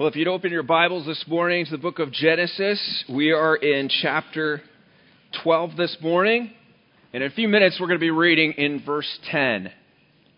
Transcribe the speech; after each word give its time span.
Well, 0.00 0.08
if 0.08 0.16
you'd 0.16 0.28
open 0.28 0.50
your 0.50 0.62
Bibles 0.62 1.04
this 1.04 1.22
morning 1.28 1.66
to 1.66 1.72
the 1.72 1.76
book 1.76 1.98
of 1.98 2.10
Genesis, 2.10 3.04
we 3.06 3.32
are 3.32 3.54
in 3.54 3.90
chapter 4.00 4.62
12 5.42 5.76
this 5.76 5.94
morning. 6.00 6.50
And 7.12 7.22
in 7.22 7.30
a 7.30 7.34
few 7.34 7.48
minutes, 7.48 7.76
we're 7.78 7.86
going 7.86 7.98
to 7.98 8.02
be 8.02 8.10
reading 8.10 8.52
in 8.52 8.82
verse 8.82 9.18
10 9.30 9.70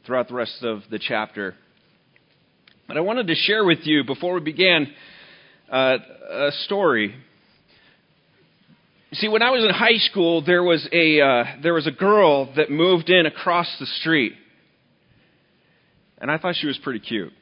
throughout 0.05 0.27
the 0.27 0.35
rest 0.35 0.65
of 0.65 0.81
the 0.91 0.99
chapter. 0.99 1.55
But 2.89 2.97
I 2.97 3.03
wanted 3.03 3.29
to 3.29 3.37
share 3.37 3.65
with 3.65 3.79
you, 3.85 4.03
before 4.03 4.35
we 4.35 4.41
began, 4.41 4.93
uh, 5.71 5.99
a 6.29 6.51
story. 6.65 7.15
See, 9.13 9.29
when 9.29 9.43
I 9.43 9.51
was 9.51 9.63
in 9.63 9.71
high 9.71 9.99
school, 10.11 10.43
there 10.45 10.65
was 10.65 10.89
a 10.93 11.21
uh, 11.21 11.45
there 11.63 11.75
was 11.75 11.87
a 11.87 11.93
girl 11.93 12.53
that 12.57 12.69
moved 12.69 13.11
in 13.11 13.27
across 13.27 13.69
the 13.79 13.87
street, 13.87 14.33
and 16.19 16.33
I 16.33 16.39
thought 16.39 16.57
she 16.57 16.67
was 16.67 16.81
pretty 16.83 16.99
cute. 16.99 17.33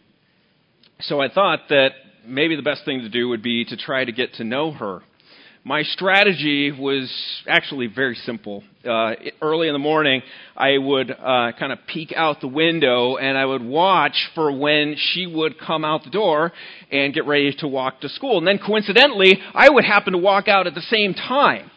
So 1.00 1.18
I 1.18 1.30
thought 1.30 1.60
that 1.70 1.92
maybe 2.26 2.56
the 2.56 2.62
best 2.62 2.84
thing 2.84 3.00
to 3.00 3.08
do 3.08 3.28
would 3.28 3.42
be 3.42 3.64
to 3.66 3.76
try 3.76 4.04
to 4.04 4.12
get 4.12 4.34
to 4.34 4.44
know 4.44 4.72
her. 4.72 5.02
My 5.62 5.82
strategy 5.82 6.72
was 6.72 7.12
actually 7.46 7.86
very 7.86 8.14
simple. 8.14 8.64
Uh, 8.82 9.12
early 9.42 9.68
in 9.68 9.74
the 9.74 9.78
morning, 9.78 10.22
I 10.56 10.78
would 10.78 11.10
uh, 11.10 11.52
kind 11.58 11.70
of 11.70 11.80
peek 11.86 12.14
out 12.16 12.40
the 12.40 12.48
window 12.48 13.16
and 13.16 13.36
I 13.36 13.44
would 13.44 13.62
watch 13.62 14.30
for 14.34 14.50
when 14.50 14.96
she 14.96 15.26
would 15.26 15.60
come 15.60 15.84
out 15.84 16.04
the 16.04 16.10
door 16.10 16.52
and 16.90 17.12
get 17.12 17.26
ready 17.26 17.52
to 17.58 17.68
walk 17.68 18.00
to 18.00 18.08
school. 18.08 18.38
And 18.38 18.46
then 18.46 18.58
coincidentally, 18.58 19.38
I 19.52 19.68
would 19.68 19.84
happen 19.84 20.14
to 20.14 20.18
walk 20.18 20.48
out 20.48 20.66
at 20.66 20.74
the 20.74 20.80
same 20.80 21.12
time. 21.12 21.70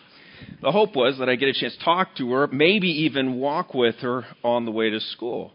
The 0.62 0.72
hope 0.72 0.96
was 0.96 1.20
that 1.20 1.28
I'd 1.28 1.42
get 1.42 1.50
a 1.50 1.54
chance 1.54 1.76
to 1.76 1.84
talk 1.84 2.16
to 2.18 2.32
her, 2.32 2.48
maybe 2.48 2.88
even 2.88 3.36
walk 3.36 3.74
with 3.74 3.96
her 3.96 4.26
on 4.46 4.64
the 4.64 4.72
way 4.72 4.90
to 4.92 5.02
school. 5.02 5.52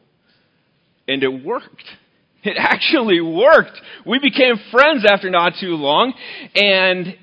And 1.07 1.23
it 1.23 1.45
worked. 1.45 1.85
It 2.43 2.57
actually 2.59 3.21
worked. 3.21 3.81
We 4.07 4.19
became 4.19 4.57
friends 4.71 5.05
after 5.09 5.31
not 5.31 5.55
too 5.61 5.75
long, 5.75 6.13
and 6.55 7.17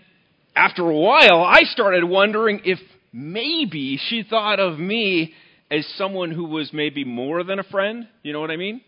after 0.56 0.90
a 0.90 0.96
while, 0.96 1.44
I 1.44 1.62
started 1.64 2.04
wondering 2.04 2.62
if 2.64 2.80
maybe 3.12 4.00
she 4.10 4.24
thought 4.24 4.60
of 4.60 4.80
me 4.80 5.34
as 5.72 5.86
someone 5.98 6.32
who 6.32 6.46
was 6.46 6.72
maybe 6.74 7.04
more 7.04 7.44
than 7.44 7.60
a 7.60 7.64
friend. 7.64 8.08
You 8.24 8.34
know 8.34 8.40
what 8.40 8.52
I 8.52 8.58
mean? 8.58 8.82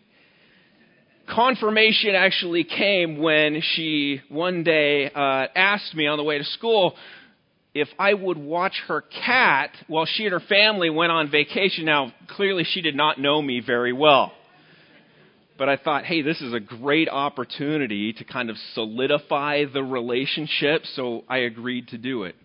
Confirmation 1.28 2.14
actually 2.14 2.64
came 2.64 3.18
when 3.18 3.60
she 3.74 4.22
one 4.30 4.64
day 4.64 5.10
uh, 5.10 5.46
asked 5.54 5.94
me 5.94 6.06
on 6.06 6.16
the 6.16 6.24
way 6.24 6.38
to 6.38 6.44
school 6.44 6.94
if 7.74 7.88
I 7.98 8.14
would 8.14 8.38
watch 8.38 8.80
her 8.88 9.02
cat 9.02 9.70
while 9.88 10.06
she 10.06 10.24
and 10.24 10.32
her 10.32 10.40
family 10.40 10.88
went 10.88 11.12
on 11.12 11.30
vacation. 11.30 11.84
Now, 11.84 12.14
clearly, 12.28 12.64
she 12.64 12.80
did 12.80 12.96
not 12.96 13.20
know 13.20 13.42
me 13.42 13.60
very 13.64 13.92
well 13.92 14.32
but 15.58 15.68
I 15.68 15.76
thought, 15.76 16.04
hey, 16.04 16.22
this 16.22 16.40
is 16.40 16.54
a 16.54 16.60
great 16.60 17.08
opportunity 17.08 18.12
to 18.14 18.24
kind 18.24 18.48
of 18.48 18.56
solidify 18.74 19.64
the 19.72 19.82
relationship, 19.82 20.82
so 20.94 21.24
I 21.28 21.38
agreed 21.38 21.88
to 21.88 21.98
do 21.98 22.22
it. 22.22 22.36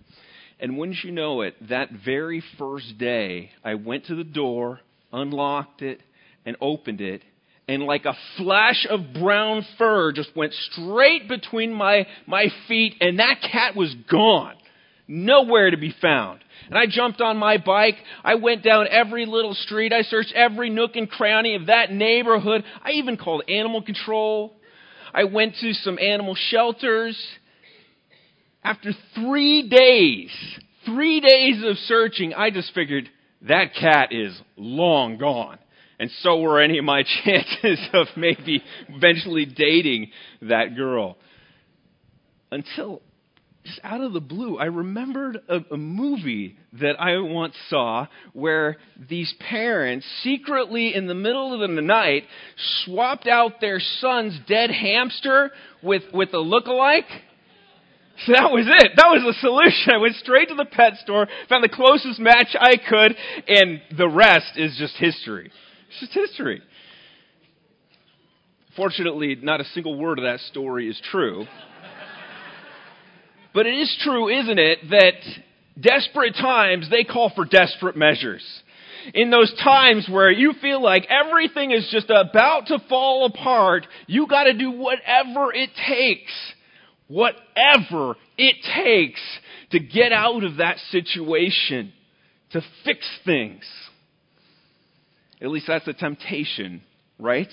And 0.59 0.78
wouldn't 0.78 1.03
you 1.03 1.11
know 1.11 1.41
it, 1.41 1.56
that 1.69 1.89
very 2.03 2.44
first 2.58 2.97
day, 2.97 3.52
I 3.64 3.75
went 3.75 4.06
to 4.06 4.16
the 4.16 4.23
door, 4.23 4.80
unlocked 5.11 5.81
it, 5.81 6.02
and 6.45 6.58
opened 6.59 7.02
it, 7.02 7.22
and 7.67 7.84
like 7.84 8.06
a 8.06 8.16
flash 8.38 8.86
of 8.89 9.00
brown 9.14 9.66
fur 9.78 10.11
just 10.11 10.36
went 10.36 10.53
straight 10.72 11.30
between 11.30 11.73
my, 11.73 12.08
my 12.25 12.47
feet, 12.67 12.95
and 13.00 13.19
that 13.19 13.41
cat 13.41 13.75
was 13.75 13.94
gone. 14.09 14.56
Nowhere 15.07 15.71
to 15.71 15.77
be 15.77 15.93
found. 16.01 16.39
And 16.67 16.77
I 16.77 16.85
jumped 16.87 17.19
on 17.19 17.37
my 17.37 17.57
bike. 17.57 17.95
I 18.23 18.35
went 18.35 18.63
down 18.63 18.87
every 18.89 19.25
little 19.25 19.53
street. 19.53 19.91
I 19.91 20.03
searched 20.03 20.33
every 20.33 20.69
nook 20.69 20.95
and 20.95 21.09
cranny 21.09 21.55
of 21.55 21.67
that 21.67 21.91
neighborhood. 21.91 22.63
I 22.83 22.91
even 22.91 23.17
called 23.17 23.43
animal 23.49 23.81
control. 23.81 24.53
I 25.13 25.25
went 25.25 25.55
to 25.61 25.73
some 25.73 25.99
animal 25.99 26.35
shelters. 26.35 27.21
After 28.63 28.91
three 29.15 29.67
days, 29.67 30.31
three 30.85 31.19
days 31.19 31.61
of 31.65 31.77
searching, 31.79 32.33
I 32.33 32.49
just 32.49 32.73
figured 32.73 33.09
that 33.41 33.75
cat 33.79 34.13
is 34.13 34.39
long 34.55 35.17
gone. 35.17 35.59
And 35.99 36.09
so 36.22 36.39
were 36.39 36.61
any 36.61 36.78
of 36.78 36.85
my 36.85 37.03
chances 37.23 37.79
of 37.94 38.07
maybe 38.16 38.63
eventually 38.88 39.45
dating 39.45 40.11
that 40.41 40.75
girl. 40.75 41.17
Until 42.51 43.01
just 43.66 43.79
out 43.84 44.01
of 44.01 44.12
the 44.12 44.19
blue, 44.19 44.57
I 44.57 44.66
remembered 44.66 45.38
a, 45.47 45.59
a, 45.72 45.78
movie 45.78 46.57
that 46.81 47.00
I 47.00 47.18
once 47.19 47.56
saw 47.69 48.07
where 48.34 48.78
these 49.09 49.34
parents 49.40 50.06
secretly 50.22 50.94
in 50.94 51.07
the 51.07 51.13
middle 51.13 51.53
of 51.53 51.62
the 51.69 51.81
night 51.81 52.23
swapped 52.84 53.25
out 53.25 53.62
their 53.62 53.79
son's 53.79 54.38
dead 54.47 54.69
hamster 54.69 55.52
with, 55.81 56.03
with 56.13 56.34
a 56.34 56.40
look-alike. 56.40 57.07
So 58.25 58.34
that 58.34 58.52
was 58.52 58.68
it. 58.68 58.91
That 58.96 59.07
was 59.07 59.23
the 59.25 59.40
solution. 59.40 59.94
I 59.94 59.97
went 59.97 60.16
straight 60.16 60.50
to 60.50 60.56
the 60.56 60.66
pet 60.66 60.97
store, 60.97 61.28
found 61.47 61.63
the 61.63 61.69
closest 61.69 62.19
match 62.19 62.56
I 62.59 62.75
could, 62.78 63.16
and 63.47 63.81
the 63.97 64.09
rest 64.09 64.57
is 64.57 64.75
just 64.78 64.96
history. 64.97 65.52
It's 65.90 66.00
just 66.00 66.13
history. 66.13 66.62
Fortunately, 68.75 69.35
not 69.41 69.62
a 69.62 69.66
single 69.66 69.97
word 69.97 70.19
of 70.19 70.25
that 70.25 70.41
story 70.41 70.90
is 70.90 71.02
true. 71.12 71.46
But 73.53 73.68
it 73.68 73.75
is 73.75 73.96
true, 74.03 74.30
isn't 74.30 74.59
it, 74.59 74.90
that 74.90 75.14
desperate 75.80 76.36
times, 76.36 76.90
they 76.90 77.03
call 77.03 77.31
for 77.36 77.46
desperate 77.46 77.96
measures. 77.96 78.44
In 79.14 79.30
those 79.30 79.53
times 79.64 80.08
where 80.09 80.31
you 80.31 80.53
feel 80.62 80.81
like 80.81 81.08
everything 81.09 81.72
is 81.72 81.88
just 81.91 82.09
about 82.09 82.68
to 82.68 82.80
fall 82.88 83.25
apart, 83.25 83.86
you 84.08 84.28
gotta 84.28 84.53
do 84.53 84.72
whatever 84.72 85.53
it 85.53 85.69
takes. 85.88 86.31
Whatever 87.08 88.16
it 88.38 88.56
takes 88.74 89.19
to 89.72 89.80
get 89.80 90.14
out 90.14 90.44
of 90.44 90.58
that 90.58 90.78
situation, 90.90 91.91
to 92.52 92.62
fix 92.85 93.00
things. 93.25 93.64
At 95.41 95.50
least 95.50 95.68
that's 95.68 95.85
the 95.85 95.94
temptation, 95.94 96.81
right? 97.20 97.50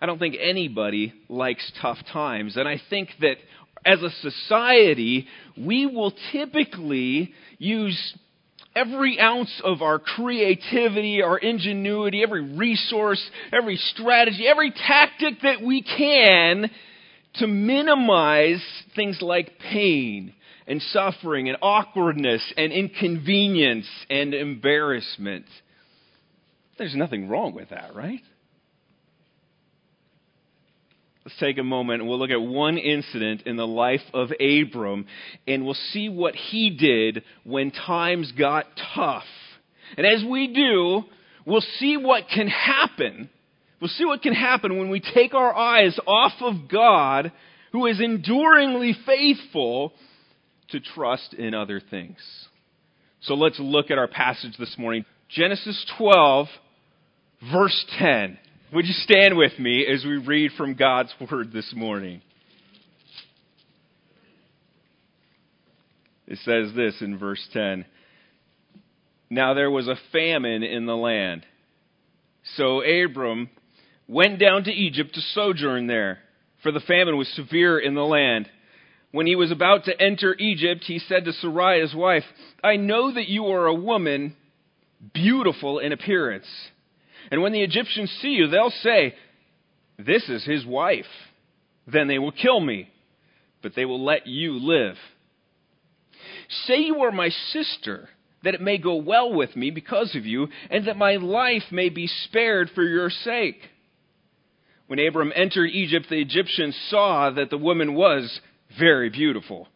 I 0.00 0.06
don't 0.06 0.18
think 0.18 0.36
anybody 0.40 1.12
likes 1.28 1.70
tough 1.82 1.98
times. 2.12 2.56
And 2.56 2.68
I 2.68 2.80
think 2.88 3.10
that 3.20 3.36
as 3.84 4.02
a 4.02 4.10
society, 4.10 5.26
we 5.56 5.86
will 5.86 6.12
typically 6.32 7.32
use 7.58 8.14
every 8.74 9.18
ounce 9.18 9.60
of 9.64 9.82
our 9.82 9.98
creativity, 9.98 11.22
our 11.22 11.38
ingenuity, 11.38 12.22
every 12.22 12.56
resource, 12.56 13.22
every 13.52 13.76
strategy, 13.76 14.46
every 14.46 14.70
tactic 14.70 15.40
that 15.42 15.62
we 15.62 15.82
can 15.82 16.70
to 17.34 17.46
minimize 17.46 18.62
things 18.94 19.18
like 19.20 19.58
pain 19.58 20.34
and 20.66 20.80
suffering 20.82 21.48
and 21.48 21.58
awkwardness 21.62 22.42
and 22.56 22.72
inconvenience 22.72 23.88
and 24.08 24.34
embarrassment. 24.34 25.46
There's 26.78 26.94
nothing 26.94 27.28
wrong 27.28 27.54
with 27.54 27.70
that, 27.70 27.94
right? 27.94 28.20
Let's 31.16 31.19
take 31.38 31.58
a 31.58 31.64
moment 31.64 32.00
and 32.00 32.08
we'll 32.08 32.18
look 32.18 32.30
at 32.30 32.40
one 32.40 32.78
incident 32.78 33.42
in 33.46 33.56
the 33.56 33.66
life 33.66 34.02
of 34.12 34.30
Abram 34.40 35.06
and 35.46 35.64
we'll 35.64 35.74
see 35.92 36.08
what 36.08 36.34
he 36.34 36.70
did 36.70 37.22
when 37.44 37.70
times 37.70 38.32
got 38.32 38.66
tough. 38.94 39.24
And 39.96 40.06
as 40.06 40.24
we 40.28 40.48
do, 40.48 41.02
we'll 41.44 41.64
see 41.78 41.96
what 41.96 42.24
can 42.32 42.48
happen. 42.48 43.28
We'll 43.80 43.88
see 43.88 44.04
what 44.04 44.22
can 44.22 44.34
happen 44.34 44.78
when 44.78 44.90
we 44.90 45.00
take 45.00 45.34
our 45.34 45.54
eyes 45.54 45.98
off 46.06 46.34
of 46.40 46.68
God, 46.70 47.32
who 47.72 47.86
is 47.86 48.00
enduringly 48.00 48.96
faithful, 49.06 49.92
to 50.70 50.80
trust 50.80 51.34
in 51.34 51.54
other 51.54 51.80
things. 51.80 52.18
So 53.22 53.34
let's 53.34 53.58
look 53.58 53.90
at 53.90 53.98
our 53.98 54.08
passage 54.08 54.56
this 54.58 54.76
morning. 54.78 55.04
Genesis 55.28 55.84
12, 55.98 56.46
verse 57.52 57.86
10. 57.98 58.38
Would 58.72 58.86
you 58.86 58.92
stand 58.92 59.36
with 59.36 59.58
me 59.58 59.84
as 59.84 60.04
we 60.04 60.16
read 60.18 60.52
from 60.56 60.74
God's 60.74 61.12
Word 61.28 61.52
this 61.52 61.72
morning? 61.74 62.22
It 66.28 66.38
says 66.44 66.72
this 66.76 66.94
in 67.00 67.18
verse 67.18 67.44
10 67.52 67.84
Now 69.28 69.54
there 69.54 69.72
was 69.72 69.88
a 69.88 69.98
famine 70.12 70.62
in 70.62 70.86
the 70.86 70.94
land. 70.94 71.44
So 72.54 72.80
Abram 72.80 73.50
went 74.06 74.38
down 74.38 74.62
to 74.64 74.70
Egypt 74.70 75.14
to 75.14 75.20
sojourn 75.20 75.88
there, 75.88 76.20
for 76.62 76.70
the 76.70 76.78
famine 76.78 77.16
was 77.16 77.28
severe 77.34 77.76
in 77.76 77.94
the 77.94 78.04
land. 78.04 78.48
When 79.10 79.26
he 79.26 79.34
was 79.34 79.50
about 79.50 79.86
to 79.86 80.00
enter 80.00 80.36
Egypt, 80.38 80.84
he 80.86 81.00
said 81.00 81.24
to 81.24 81.32
Sarai, 81.32 81.80
his 81.80 81.92
wife, 81.92 82.22
I 82.62 82.76
know 82.76 83.12
that 83.12 83.26
you 83.26 83.46
are 83.46 83.66
a 83.66 83.74
woman 83.74 84.36
beautiful 85.12 85.80
in 85.80 85.90
appearance. 85.90 86.46
And 87.30 87.42
when 87.42 87.52
the 87.52 87.62
Egyptians 87.62 88.10
see 88.20 88.28
you, 88.28 88.48
they'll 88.48 88.70
say, 88.70 89.14
This 89.98 90.28
is 90.28 90.44
his 90.44 90.64
wife. 90.64 91.04
Then 91.86 92.08
they 92.08 92.18
will 92.18 92.32
kill 92.32 92.60
me, 92.60 92.90
but 93.62 93.74
they 93.74 93.84
will 93.84 94.04
let 94.04 94.26
you 94.26 94.58
live. 94.60 94.96
Say 96.66 96.80
you 96.80 97.02
are 97.02 97.12
my 97.12 97.30
sister, 97.52 98.08
that 98.42 98.54
it 98.54 98.60
may 98.60 98.78
go 98.78 98.96
well 98.96 99.32
with 99.32 99.54
me 99.56 99.70
because 99.70 100.14
of 100.14 100.26
you, 100.26 100.48
and 100.70 100.86
that 100.86 100.96
my 100.96 101.16
life 101.16 101.64
may 101.70 101.88
be 101.88 102.06
spared 102.06 102.70
for 102.74 102.82
your 102.82 103.10
sake. 103.10 103.60
When 104.86 104.98
Abram 104.98 105.32
entered 105.34 105.70
Egypt, 105.70 106.06
the 106.10 106.20
Egyptians 106.20 106.76
saw 106.88 107.30
that 107.30 107.50
the 107.50 107.58
woman 107.58 107.94
was 107.94 108.40
very 108.78 109.08
beautiful. 109.08 109.68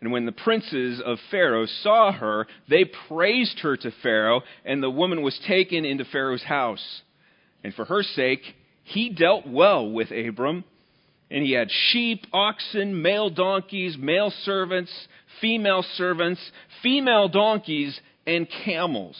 And 0.00 0.12
when 0.12 0.24
the 0.24 0.32
princes 0.32 1.00
of 1.04 1.18
Pharaoh 1.30 1.66
saw 1.66 2.10
her, 2.12 2.46
they 2.68 2.84
praised 3.08 3.60
her 3.60 3.76
to 3.76 3.92
Pharaoh, 4.02 4.42
and 4.64 4.82
the 4.82 4.90
woman 4.90 5.22
was 5.22 5.38
taken 5.46 5.84
into 5.84 6.06
Pharaoh's 6.06 6.42
house. 6.42 7.02
And 7.62 7.74
for 7.74 7.84
her 7.84 8.02
sake, 8.02 8.40
he 8.84 9.10
dealt 9.10 9.46
well 9.46 9.90
with 9.90 10.10
Abram. 10.10 10.64
And 11.30 11.44
he 11.44 11.52
had 11.52 11.70
sheep, 11.70 12.26
oxen, 12.32 13.02
male 13.02 13.30
donkeys, 13.30 13.96
male 13.98 14.32
servants, 14.42 14.90
female 15.40 15.84
servants, 15.94 16.40
female 16.82 17.28
donkeys, 17.28 18.00
and 18.26 18.48
camels. 18.64 19.16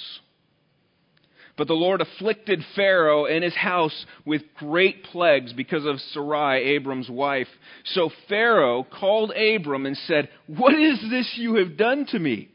But 1.61 1.69
the 1.69 1.75
Lord 1.75 2.01
afflicted 2.01 2.65
Pharaoh 2.75 3.27
and 3.27 3.45
his 3.45 3.55
house 3.55 4.07
with 4.25 4.41
great 4.57 5.05
plagues 5.05 5.53
because 5.53 5.85
of 5.85 6.01
Sarai, 6.01 6.63
Abram's 6.77 7.11
wife. 7.11 7.49
So 7.85 8.11
Pharaoh 8.31 8.83
called 8.83 9.31
Abram 9.33 9.85
and 9.85 9.95
said, 9.95 10.31
What 10.47 10.73
is 10.73 10.99
this 11.11 11.31
you 11.37 11.57
have 11.57 11.77
done 11.77 12.07
to 12.13 12.19
me? 12.19 12.49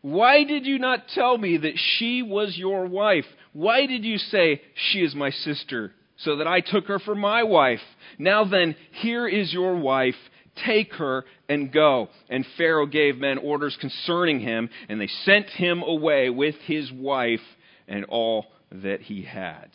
Why 0.00 0.44
did 0.44 0.64
you 0.64 0.78
not 0.78 1.08
tell 1.08 1.36
me 1.36 1.58
that 1.58 1.74
she 1.76 2.22
was 2.22 2.56
your 2.56 2.86
wife? 2.86 3.26
Why 3.52 3.84
did 3.84 4.06
you 4.06 4.16
say, 4.16 4.62
She 4.74 5.00
is 5.00 5.14
my 5.14 5.28
sister, 5.28 5.92
so 6.16 6.36
that 6.36 6.46
I 6.46 6.60
took 6.60 6.86
her 6.86 6.98
for 6.98 7.14
my 7.14 7.42
wife? 7.42 7.82
Now 8.18 8.46
then, 8.46 8.76
here 8.92 9.28
is 9.28 9.52
your 9.52 9.76
wife. 9.76 10.16
Take 10.64 10.94
her 10.94 11.26
and 11.50 11.70
go. 11.70 12.08
And 12.30 12.46
Pharaoh 12.56 12.86
gave 12.86 13.18
men 13.18 13.36
orders 13.36 13.76
concerning 13.78 14.40
him, 14.40 14.70
and 14.88 14.98
they 14.98 15.10
sent 15.26 15.50
him 15.50 15.82
away 15.82 16.30
with 16.30 16.54
his 16.64 16.90
wife 16.90 17.40
and 17.88 18.04
all 18.04 18.46
that 18.70 19.00
he 19.00 19.22
had. 19.22 19.70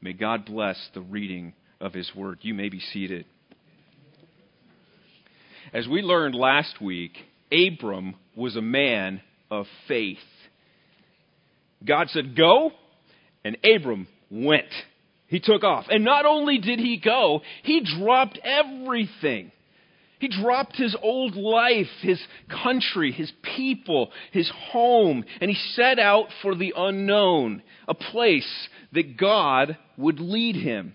May 0.00 0.12
God 0.12 0.46
bless 0.46 0.76
the 0.94 1.00
reading 1.00 1.54
of 1.80 1.92
his 1.92 2.10
word. 2.14 2.38
You 2.42 2.54
may 2.54 2.68
be 2.68 2.80
seated. 2.80 3.26
As 5.72 5.86
we 5.88 6.02
learned 6.02 6.34
last 6.34 6.80
week, 6.80 7.12
Abram 7.52 8.14
was 8.36 8.56
a 8.56 8.62
man 8.62 9.20
of 9.50 9.66
faith. 9.88 10.18
God 11.84 12.08
said, 12.10 12.36
Go, 12.36 12.72
and 13.44 13.56
Abram 13.64 14.08
went. 14.30 14.72
He 15.26 15.40
took 15.40 15.64
off. 15.64 15.86
And 15.88 16.04
not 16.04 16.26
only 16.26 16.58
did 16.58 16.78
he 16.78 17.00
go, 17.02 17.40
he 17.62 17.82
dropped 17.98 18.38
everything. 18.44 19.52
He 20.24 20.28
dropped 20.28 20.76
his 20.76 20.96
old 21.02 21.36
life, 21.36 21.90
his 22.00 22.18
country, 22.48 23.12
his 23.12 23.30
people, 23.42 24.10
his 24.32 24.48
home, 24.48 25.22
and 25.38 25.50
he 25.50 25.56
set 25.74 25.98
out 25.98 26.28
for 26.40 26.54
the 26.54 26.72
unknown, 26.74 27.62
a 27.86 27.92
place 27.92 28.68
that 28.92 29.18
God 29.18 29.76
would 29.98 30.20
lead 30.20 30.56
him. 30.56 30.94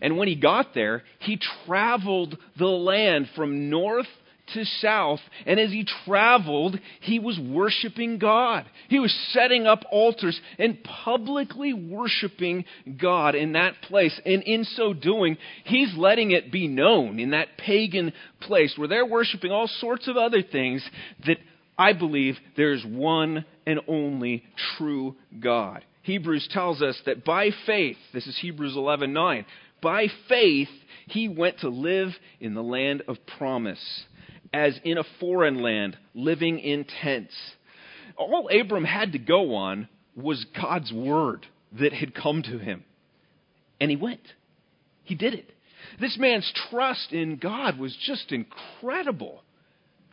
And 0.00 0.16
when 0.16 0.28
he 0.28 0.34
got 0.34 0.72
there, 0.72 1.02
he 1.18 1.38
traveled 1.66 2.38
the 2.56 2.68
land 2.68 3.28
from 3.36 3.68
north 3.68 4.08
to 4.54 4.64
south. 4.64 5.20
And 5.46 5.58
as 5.58 5.70
he 5.70 5.86
traveled, 6.04 6.78
he 7.00 7.18
was 7.18 7.38
worshiping 7.38 8.18
God. 8.18 8.66
He 8.88 8.98
was 8.98 9.14
setting 9.32 9.66
up 9.66 9.84
altars 9.90 10.40
and 10.58 10.82
publicly 11.04 11.72
worshiping 11.72 12.64
God 13.00 13.34
in 13.34 13.52
that 13.52 13.74
place. 13.82 14.18
And 14.24 14.42
in 14.42 14.64
so 14.64 14.92
doing, 14.92 15.36
he's 15.64 15.94
letting 15.96 16.30
it 16.30 16.52
be 16.52 16.68
known 16.68 17.18
in 17.18 17.30
that 17.30 17.58
pagan 17.58 18.12
place 18.40 18.74
where 18.76 18.88
they're 18.88 19.06
worshiping 19.06 19.52
all 19.52 19.68
sorts 19.68 20.08
of 20.08 20.16
other 20.16 20.42
things 20.42 20.88
that 21.26 21.38
I 21.78 21.94
believe 21.94 22.36
there's 22.56 22.84
one 22.84 23.44
and 23.66 23.80
only 23.88 24.44
true 24.76 25.16
God. 25.38 25.84
Hebrews 26.02 26.48
tells 26.50 26.82
us 26.82 27.00
that 27.06 27.24
by 27.24 27.50
faith, 27.66 27.96
this 28.12 28.26
is 28.26 28.38
Hebrews 28.38 28.76
11:9, 28.76 29.44
by 29.80 30.08
faith 30.28 30.68
he 31.06 31.28
went 31.28 31.58
to 31.60 31.68
live 31.68 32.10
in 32.38 32.54
the 32.54 32.62
land 32.62 33.02
of 33.08 33.16
promise 33.38 34.04
as 34.52 34.78
in 34.84 34.98
a 34.98 35.04
foreign 35.18 35.62
land, 35.62 35.96
living 36.14 36.58
in 36.58 36.84
tents. 37.02 37.34
All 38.16 38.48
Abram 38.48 38.84
had 38.84 39.12
to 39.12 39.18
go 39.18 39.54
on 39.54 39.88
was 40.14 40.44
God's 40.60 40.92
word 40.92 41.46
that 41.78 41.92
had 41.92 42.14
come 42.14 42.42
to 42.42 42.58
him. 42.58 42.84
And 43.80 43.90
he 43.90 43.96
went. 43.96 44.20
He 45.04 45.14
did 45.14 45.34
it. 45.34 45.50
This 46.00 46.18
man's 46.18 46.52
trust 46.70 47.12
in 47.12 47.36
God 47.36 47.78
was 47.78 47.96
just 47.96 48.32
incredible. 48.32 49.42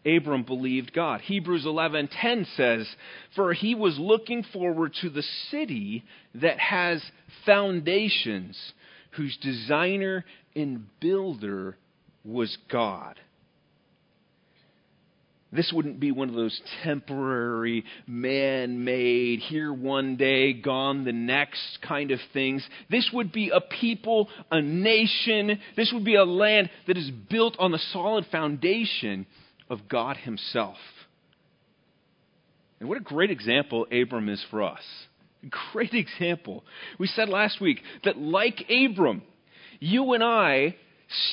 Abram 0.06 0.44
believed 0.44 0.94
God. 0.94 1.22
Hebrews 1.22 1.66
11:10 1.66 2.46
says, 2.56 2.96
"For 3.36 3.54
he 3.54 3.76
was 3.76 4.00
looking 4.00 4.44
forward 4.44 4.94
to 5.02 5.10
the 5.10 5.24
city 5.24 6.04
that 6.36 6.60
has 6.60 7.12
foundations, 7.46 8.74
whose 9.12 9.36
designer 9.38 10.24
and 10.56 10.88
builder 11.00 11.78
was 12.24 12.56
God." 12.70 13.20
This 15.58 15.74
wouldn't 15.74 16.00
be 16.00 16.12
one 16.12 16.30
of 16.30 16.36
those 16.36 16.62
temporary, 16.84 17.84
man 18.06 18.86
made, 18.86 19.40
here 19.40 19.74
one 19.74 20.16
day, 20.16 20.54
gone 20.54 21.04
the 21.04 21.12
next 21.12 21.80
kind 21.82 22.12
of 22.12 22.20
things. 22.32 22.64
This 22.92 23.10
would 23.12 23.32
be 23.32 23.50
a 23.50 23.60
people, 23.60 24.30
a 24.52 24.62
nation. 24.62 25.60
This 25.76 25.92
would 25.92 26.06
be 26.06 26.14
a 26.14 26.26
land 26.26 26.70
that 26.86 26.96
is 26.96 27.10
built 27.10 27.56
on 27.58 27.72
the 27.72 27.80
solid 27.92 28.28
foundation 28.32 29.26
of 29.68 29.90
God 29.90 30.18
Himself. 30.18 30.78
And 32.80 32.88
what 32.88 33.00
a 33.00 33.02
great 33.02 33.32
example 33.32 33.88
Abram 33.92 34.30
is 34.30 34.46
for 34.52 34.62
us. 34.62 34.84
Great 35.74 35.94
example. 35.96 36.66
We 37.00 37.08
said 37.08 37.30
last 37.30 37.60
week 37.60 37.82
that, 38.04 38.20
like 38.20 38.64
Abram, 38.70 39.24
you 39.80 40.14
and 40.14 40.24
I 40.24 40.76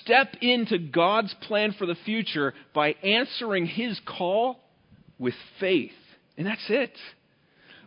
step 0.00 0.36
into 0.40 0.78
God's 0.78 1.34
plan 1.42 1.74
for 1.78 1.86
the 1.86 1.96
future 2.04 2.54
by 2.74 2.94
answering 3.02 3.66
his 3.66 4.00
call 4.06 4.60
with 5.18 5.34
faith. 5.60 5.92
And 6.36 6.46
that's 6.46 6.64
it. 6.68 6.92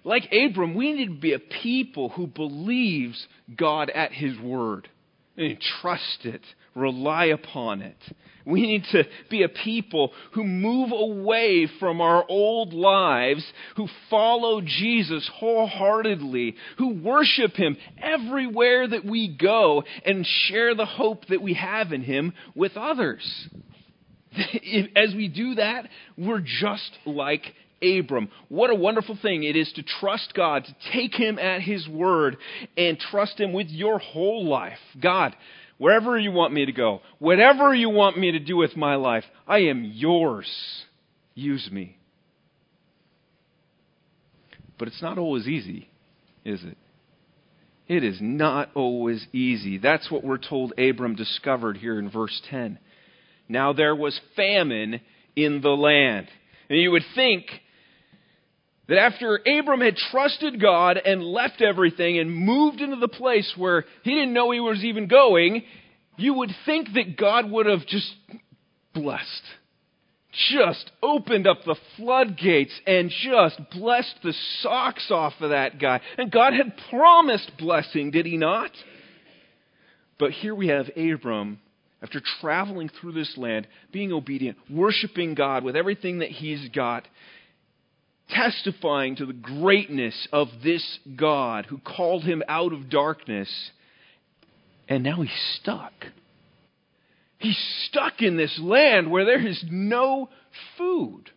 Like 0.04 0.31
Abram, 0.31 0.74
we 0.74 0.94
need 0.94 1.07
to 1.07 1.19
be 1.19 1.34
a 1.34 1.39
people 1.39 2.10
who 2.10 2.28
believes 2.28 3.28
God 3.56 3.89
at 3.89 4.12
his 4.13 4.39
word 4.39 4.88
and 5.36 5.60
trust 5.81 6.19
it, 6.24 6.42
rely 6.77 7.25
upon 7.25 7.81
it. 7.81 7.97
We 8.45 8.62
need 8.62 8.85
to 8.94 9.03
be 9.29 9.44
a 9.44 9.50
people 9.50 10.13
who 10.31 10.45
move 10.45 10.91
away 10.94 11.68
from 11.81 12.00
our 12.00 12.24
old 12.29 12.71
lives, 12.71 13.45
who 13.75 13.89
follow 14.09 14.62
Jesus 14.62 15.29
wholeheartedly, 15.35 16.56
who 16.77 17.01
worship 17.01 17.56
Him 17.56 17.75
everywhere 18.01 18.88
that 18.88 19.03
we 19.03 19.27
go, 19.27 19.83
and 20.06 20.25
share 20.25 20.75
the 20.75 20.85
hope 20.85 21.25
that 21.27 21.41
we 21.41 21.56
have 21.56 21.91
in 21.91 22.03
Him 22.03 22.31
with 22.56 22.77
others. 22.77 23.50
As 24.95 25.13
we 25.13 25.28
do 25.28 25.56
that, 25.56 25.90
we're 26.18 26.40
just 26.40 26.92
like 27.06 27.54
Abram. 27.81 28.30
What 28.49 28.69
a 28.69 28.75
wonderful 28.75 29.18
thing 29.21 29.44
it 29.44 29.56
is 29.56 29.71
to 29.73 29.83
trust 29.83 30.33
God, 30.33 30.63
to 30.63 30.75
take 30.94 31.13
Him 31.13 31.37
at 31.37 31.61
His 31.61 31.87
word, 31.87 32.37
and 32.78 32.97
trust 32.97 33.40
Him 33.40 33.52
with 33.52 33.68
your 33.68 33.99
whole 33.99 34.47
life. 34.47 34.80
God, 35.02 35.35
wherever 35.78 36.18
you 36.18 36.31
want 36.31 36.54
me 36.54 36.66
to 36.66 36.72
go, 36.72 37.02
whatever 37.19 37.74
you 37.74 37.90
want 37.90 38.18
me 38.18 38.31
to 38.31 38.40
do 38.40 38.57
with 38.57 38.76
my 38.76 38.96
life, 38.96 39.24
I 39.48 39.60
am 39.60 39.84
yours. 39.84 40.50
Use 41.34 41.69
me. 41.72 41.98
But 44.78 44.88
it's 44.88 45.02
not 45.02 45.18
always 45.18 45.48
easy, 45.48 45.90
is 46.46 46.64
it? 46.64 46.78
It 47.88 48.04
is 48.04 48.18
not 48.22 48.69
always 48.76 49.26
easy. 49.31 49.78
That's 49.78 50.12
what 50.12 50.24
we're 50.24 50.38
told 50.38 50.74
Abram 50.78 51.16
discovered 51.16 51.78
here 51.78 51.98
in 51.98 52.10
verse 52.10 52.42
10. 52.50 52.80
Now 53.48 53.74
there 53.74 53.96
was 53.96 54.19
famine 54.36 55.00
in 55.36 55.62
the 55.62 55.69
land. 55.69 56.28
And 56.69 56.80
you 56.80 56.92
would 56.92 57.06
think 57.16 57.46
that 58.87 58.97
after 58.97 59.39
Abram 59.45 59.81
had 59.81 59.97
trusted 59.97 60.61
God 60.61 60.97
and 60.97 61.23
left 61.23 61.61
everything 61.61 62.19
and 62.19 62.33
moved 62.33 62.79
into 62.79 62.95
the 62.95 63.07
place 63.07 63.51
where 63.57 63.85
he 64.03 64.11
didn't 64.11 64.33
know 64.33 64.51
he 64.51 64.59
was 64.59 64.83
even 64.83 65.07
going, 65.07 65.63
you 66.15 66.33
would 66.33 66.51
think 66.65 66.94
that 66.94 67.17
God 67.17 67.49
would 67.51 67.65
have 67.65 67.85
just 67.85 68.13
blessed. 68.94 69.44
Just 70.51 70.91
opened 71.01 71.47
up 71.47 71.63
the 71.65 71.75
floodgates 71.95 72.73
and 72.85 73.09
just 73.09 73.59
blessed 73.71 74.15
the 74.23 74.33
socks 74.61 75.07
off 75.09 75.33
of 75.39 75.49
that 75.49 75.79
guy. 75.79 75.99
And 76.17 76.31
God 76.31 76.53
had 76.53 76.73
promised 76.89 77.51
blessing, 77.57 78.11
did 78.11 78.25
he 78.25 78.37
not? 78.37 78.71
But 80.19 80.31
here 80.31 80.56
we 80.56 80.67
have 80.67 80.89
Abram, 80.95 81.59
after 82.01 82.21
traveling 82.41 82.89
through 82.89 83.13
this 83.13 83.35
land, 83.37 83.67
being 83.91 84.11
obedient, 84.11 84.57
worshiping 84.69 85.33
God 85.33 85.63
with 85.63 85.75
everything 85.75 86.19
that 86.19 86.29
he's 86.29 86.69
got, 86.69 87.07
testifying 88.30 89.16
to 89.18 89.26
the 89.26 89.34
greatness 89.34 90.28
of 90.31 90.48
this 90.64 91.00
God 91.16 91.66
who 91.66 91.78
called 91.78 92.24
him 92.24 92.44
out 92.48 92.74
of 92.74 92.90
darkness. 92.90 93.50
And 94.88 95.04
now 95.04 95.22
he's 95.22 95.57
stuck. 95.62 95.94
He's 97.40 97.57
stuck 97.88 98.22
in 98.22 98.38
this 98.38 98.60
land 98.62 99.12
where 99.12 99.26
there 99.26 99.46
is 99.46 99.64
no 99.69 100.30
food. 100.78 101.30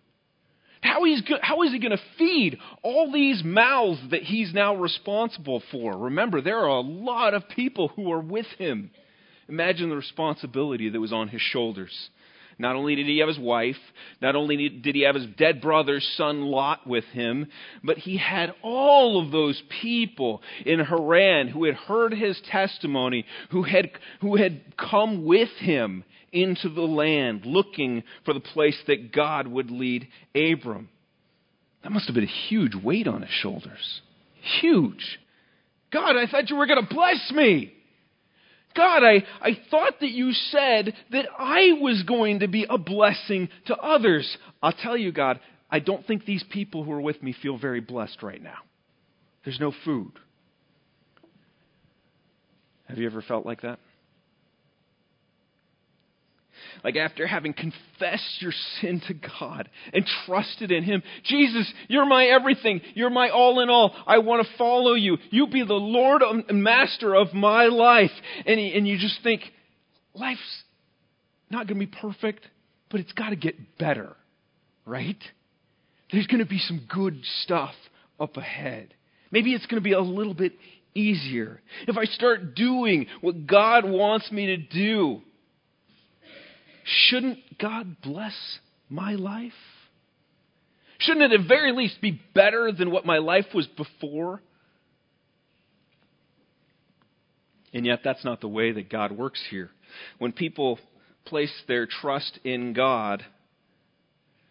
How, 0.83 1.05
he's 1.05 1.21
go- 1.21 1.39
how 1.43 1.63
is 1.63 1.73
he 1.73 1.79
going 1.79 1.97
to 1.97 2.03
feed 2.17 2.59
all 2.83 3.13
these 3.13 3.43
mouths 3.45 4.01
that 4.11 4.23
he's 4.23 4.55
now 4.55 4.77
responsible 4.77 5.63
for? 5.71 5.97
Remember, 5.97 6.41
there 6.41 6.61
are 6.61 6.69
a 6.69 6.81
lot 6.81 7.35
of 7.35 7.49
people 7.51 7.89
who 7.89 8.11
are 8.13 8.21
with 8.21 8.47
him. 8.59 8.91
Imagine 9.49 9.91
the 9.91 9.97
responsibility 9.97 10.89
that 10.89 11.01
was 11.01 11.13
on 11.13 11.29
his 11.29 11.43
shoulders. 11.43 12.09
Not 12.61 12.77
only 12.77 12.95
did 12.95 13.07
he 13.07 13.21
have 13.21 13.29
his 13.29 13.39
wife, 13.39 13.79
not 14.21 14.37
only 14.37 14.69
did 14.69 14.95
he 14.95 15.03
have 15.03 15.15
his 15.15 15.27
dead 15.39 15.63
brother's 15.63 16.07
son 16.19 16.43
Lot 16.43 16.87
with 16.87 17.05
him, 17.05 17.47
but 17.83 17.97
he 17.97 18.19
had 18.19 18.53
all 18.63 19.25
of 19.25 19.33
those 19.33 19.61
people 19.81 20.43
in 20.67 20.79
Haran 20.79 21.49
who 21.49 21.65
had 21.65 21.75
heard 21.75 22.13
his 22.13 22.39
testimony, 22.51 23.25
who 23.51 23.63
had, 23.63 23.91
who 24.21 24.37
had 24.37 24.61
come 24.77 25.25
with 25.25 25.49
him 25.59 26.05
into 26.33 26.69
the 26.69 26.83
land 26.83 27.47
looking 27.47 28.03
for 28.27 28.35
the 28.35 28.41
place 28.41 28.79
that 28.89 29.11
God 29.11 29.47
would 29.47 29.71
lead 29.71 30.07
Abram. 30.35 30.91
That 31.83 31.93
must 31.93 32.09
have 32.09 32.15
been 32.15 32.25
a 32.25 32.49
huge 32.49 32.75
weight 32.75 33.09
on 33.09 33.23
his 33.23 33.31
shoulders. 33.31 34.03
Huge. 34.61 35.19
God, 35.91 36.15
I 36.15 36.27
thought 36.27 36.51
you 36.51 36.57
were 36.57 36.67
going 36.67 36.87
to 36.87 36.95
bless 36.95 37.33
me. 37.33 37.73
God, 38.75 39.03
I, 39.03 39.25
I 39.41 39.59
thought 39.71 39.95
that 40.01 40.11
you 40.11 40.33
said 40.33 40.95
that 41.11 41.27
I 41.39 41.73
was 41.81 42.03
going 42.07 42.41
to 42.41 42.49
be 42.49 42.67
a 42.69 42.79
blessing 42.79 43.49
to 43.67 43.77
others. 43.77 44.37
I'll 44.63 44.73
tell 44.73 44.97
you, 44.97 45.13
God, 45.13 45.41
I 45.71 45.81
don't 45.81 46.07
think 46.07 46.25
these 46.25 46.45
people 46.51 46.85
who 46.85 46.93
are 46.93 47.01
with 47.01 47.23
me 47.23 47.35
feel 47.43 47.59
very 47.59 47.81
blessed 47.81 48.23
right 48.23 48.43
now. 48.43 48.59
There's 49.45 49.61
no 49.61 49.73
food. 49.85 50.13
Have 52.89 52.99
you 52.99 53.07
ever 53.07 53.23
felt 53.23 53.47
like 53.47 53.63
that? 53.63 53.79
Like 56.85 56.97
after 56.97 57.27
having 57.27 57.53
confessed 57.53 58.41
your 58.41 58.53
sin 58.81 59.03
to 59.09 59.15
God 59.15 59.69
and 59.93 60.07
trusted 60.27 60.71
in 60.71 60.85
Him, 60.85 61.03
Jesus, 61.25 61.71
you're 61.89 62.07
my 62.07 62.27
everything. 62.27 62.81
You're 62.95 63.11
my 63.11 63.31
all 63.31 63.61
in 63.61 63.71
all. 63.71 63.95
I 64.07 64.19
want 64.19 64.47
to 64.47 64.57
follow 64.57 64.95
you. 64.95 65.19
You 65.31 65.47
be 65.47 65.65
the 65.65 65.75
Lord 65.75 66.23
and 66.23 66.63
Master 66.63 67.15
of 67.15 67.35
my 67.35 67.67
life. 67.67 68.11
And, 68.47 68.59
and 68.59 68.87
you 68.87 68.99
just 68.99 69.23
think, 69.23 69.43
life's 70.15 70.41
not 71.51 71.67
going 71.67 71.81
to 71.81 71.87
be 71.87 71.99
perfect, 72.01 72.47
but 72.91 73.01
it's 73.01 73.13
got 73.13 73.31
to 73.31 73.37
get 73.37 73.79
better, 73.79 74.17
right? 74.87 75.23
There's 76.13 76.27
going 76.27 76.41
to 76.41 76.49
be 76.49 76.59
some 76.59 76.87
good 76.89 77.21
stuff 77.43 77.75
up 78.19 78.37
ahead. 78.37 78.95
Maybe 79.31 79.55
it's 79.55 79.67
going 79.67 79.81
to 79.81 79.85
be 79.85 79.93
a 79.93 80.01
little 80.01 80.35
bit 80.35 80.53
easier. 80.95 81.61
If 81.87 81.97
I 81.97 82.05
start 82.05 82.55
doing 82.55 83.07
what 83.21 83.47
God 83.47 83.85
wants 83.89 84.31
me 84.33 84.47
to 84.47 84.57
do, 84.57 85.23
Shouldn't 86.85 87.39
God 87.59 87.97
bless 88.03 88.35
my 88.89 89.15
life? 89.15 89.53
Shouldn't 90.99 91.33
it 91.33 91.41
at 91.41 91.49
very 91.49 91.73
least 91.73 92.01
be 92.01 92.21
better 92.35 92.73
than 92.73 92.91
what 92.91 93.07
my 93.07 93.19
life 93.19 93.47
was 93.55 93.67
before? 93.67 94.41
And 97.73 97.87
yet, 97.87 98.01
that's 98.03 98.25
not 98.25 98.41
the 98.41 98.49
way 98.49 98.73
that 98.73 98.91
God 98.91 99.13
works 99.13 99.41
here. 99.51 99.71
When 100.19 100.33
people 100.33 100.79
place 101.25 101.53
their 101.69 101.87
trust 101.87 102.39
in 102.45 102.73
God, 102.73 103.25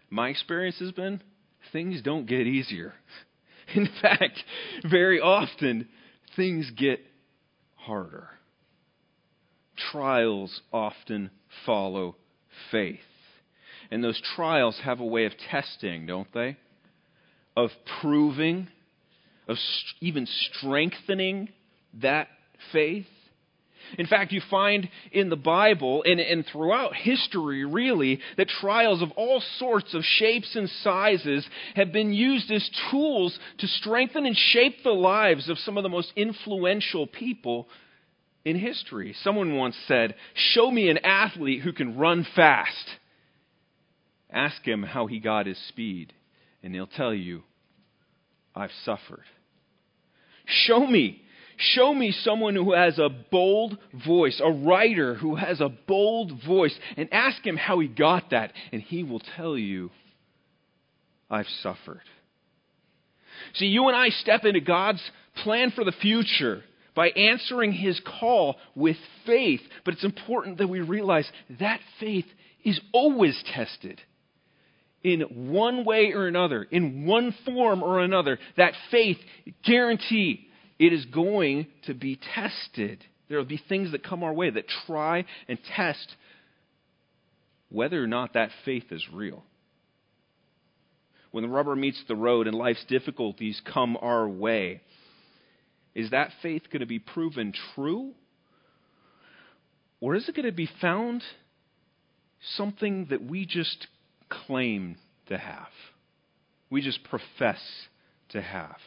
my 0.09 0.29
experience 0.29 0.79
has 0.79 0.91
been 0.91 1.21
things 1.71 2.01
don't 2.01 2.25
get 2.25 2.48
easier. 2.48 2.93
In 3.75 3.88
fact, 4.01 4.43
very 4.89 5.19
often, 5.19 5.88
things 6.36 6.71
get 6.77 7.00
harder. 7.75 8.29
Trials 9.91 10.62
often 10.72 11.31
follow 11.65 12.15
faith. 12.72 13.00
And 13.91 14.03
those 14.03 14.22
trials 14.36 14.79
have 14.84 15.00
a 15.00 15.05
way 15.05 15.25
of 15.25 15.34
testing, 15.50 16.05
don't 16.05 16.31
they? 16.34 16.58
Of 17.55 17.72
proving, 18.01 18.67
of 19.48 19.58
even 20.01 20.27
strengthening 20.27 21.50
that 22.01 22.27
faith. 22.72 23.08
In 23.98 24.05
fact, 24.05 24.31
you 24.31 24.41
find 24.51 24.88
in 25.12 25.29
the 25.29 25.36
Bible 25.36 26.03
and, 26.03 26.19
and, 26.19 26.46
throughout 26.46 26.96
history, 26.96 27.65
really, 27.65 28.19
that 28.38 28.48
trials 28.48 29.01
of 29.01 29.10
all 29.12 29.41
sorts 29.58 29.96
of 29.96 30.03
shapes 30.03 30.55
and 30.55 30.69
sizes 30.84 31.48
have 31.75 31.91
been 31.91 32.13
used 32.13 32.51
as 32.51 32.69
tools 32.91 33.38
to 33.58 33.67
strengthen 33.67 34.27
and 34.27 34.38
shape 34.38 34.84
the 34.84 34.91
lives 34.91 35.50
of 35.50 35.58
some 35.60 35.77
of 35.77 35.84
the 35.84 35.89
most 35.89 36.13
influential 36.15 37.08
people 37.08 37.67
in 38.46 38.58
history. 38.58 39.15
Someone 39.24 39.55
once 39.55 39.75
said, 39.88 40.15
Show 40.34 40.72
me 40.72 40.89
an 40.89 41.00
athlete 41.00 41.62
who 41.62 41.74
can 41.74 41.98
run 41.98 42.25
fast. 42.36 42.89
Ask 44.31 44.63
him 44.63 44.84
how 44.84 45.08
he 45.08 45.19
got 45.19 45.48
his 45.48 45.58
speed, 45.69 46.13
and 46.63 46.74
he'll 46.74 46.88
tell 46.88 47.13
you, 47.13 47.43
I've 48.55 48.72
suffered. 48.84 49.24
Show 50.46 50.86
me. 50.86 51.22
Show 51.58 51.93
me 51.93 52.12
someone 52.12 52.55
who 52.55 52.74
has 52.74 53.00
a 53.00 53.10
bold 53.10 53.77
voice, 54.05 54.39
a 54.41 54.51
writer 54.51 55.15
who 55.15 55.36
has 55.36 55.60
a 55.60 55.67
bold 55.69 56.31
voice, 56.46 56.77
and 56.96 57.10
ask 57.12 57.46
him 57.46 57.58
how 57.58 57.79
he 57.79 57.88
got 57.88 58.29
that, 58.29 58.53
and 58.72 58.81
he 58.81 59.03
will 59.03 59.22
tell 59.36 59.58
you, 59.58 59.91
I've 61.29 61.50
suffered. 61.62 62.01
See, 63.55 63.65
you 63.65 63.88
and 63.88 63.96
I 63.96 64.10
step 64.10 64.46
into 64.46 64.62
God's 64.62 65.01
plan 65.43 65.72
for 65.72 65.84
the 65.84 65.91
future 65.91 66.63
by 66.96 67.10
answering 67.10 67.72
his 67.72 68.00
call 68.19 68.58
with 68.75 68.98
faith. 69.25 69.62
But 69.86 69.93
it's 69.96 70.03
important 70.03 70.58
that 70.58 70.67
we 70.67 70.81
realize 70.81 71.29
that 71.60 71.79
faith 72.00 72.25
is 72.63 72.79
always 72.93 73.41
tested. 73.53 74.01
In 75.01 75.51
one 75.51 75.86
way 75.86 76.12
or 76.13 76.27
another, 76.27 76.63
in 76.63 77.05
one 77.05 77.34
form 77.46 77.84
or 77.84 78.00
another, 78.01 78.38
that 78.58 78.74
faith, 78.91 79.17
guarantee, 79.63 80.48
it 80.77 80.91
is 80.91 81.05
going 81.05 81.67
to 81.86 81.93
be 81.93 82.19
tested. 82.36 83.03
There 83.29 83.38
will 83.38 83.46
be 83.46 83.62
things 83.69 83.91
that 83.93 84.03
come 84.03 84.24
our 84.24 84.34
way 84.34 84.50
that 84.50 84.65
try 84.86 85.25
and 85.48 85.58
test 85.75 86.15
whether 87.69 88.03
or 88.03 88.08
not 88.08 88.34
that 88.34 88.50
faith 88.65 88.91
is 88.91 89.05
real. 89.13 89.43
When 91.31 91.43
the 91.43 91.50
rubber 91.50 91.75
meets 91.75 92.03
the 92.08 92.15
road 92.15 92.48
and 92.48 92.58
life's 92.58 92.84
difficulties 92.86 93.62
come 93.72 93.98
our 94.01 94.27
way, 94.27 94.81
is 95.96 96.12
that 96.12 96.31
faith 96.41 96.63
going 96.72 96.81
to 96.81 96.86
be 96.86 97.00
proven 97.00 97.53
true? 97.75 98.12
Or 100.01 100.15
is 100.15 100.29
it 100.29 100.36
going 100.36 100.46
to 100.46 100.51
be 100.51 100.69
found 100.81 101.24
something 102.55 103.08
that 103.10 103.24
we 103.24 103.46
just 103.46 103.88
claim 104.29 104.98
to 105.27 105.38
have? 105.38 105.67
We 106.69 106.81
just 106.81 107.03
profess 107.03 107.60
to 108.29 108.41
have. 108.41 108.77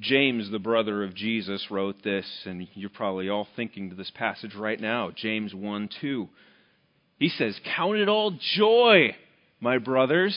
James, 0.00 0.50
the 0.50 0.58
brother 0.58 1.04
of 1.04 1.14
Jesus, 1.14 1.66
wrote 1.70 2.02
this, 2.02 2.26
and 2.46 2.66
you're 2.74 2.90
probably 2.90 3.28
all 3.28 3.46
thinking 3.56 3.90
to 3.90 3.96
this 3.96 4.10
passage 4.14 4.54
right 4.54 4.80
now 4.80 5.10
James 5.14 5.54
1 5.54 5.90
2. 6.00 6.28
He 7.18 7.28
says, 7.28 7.60
Count 7.76 7.98
it 7.98 8.08
all 8.08 8.36
joy, 8.56 9.14
my 9.60 9.78
brothers 9.78 10.36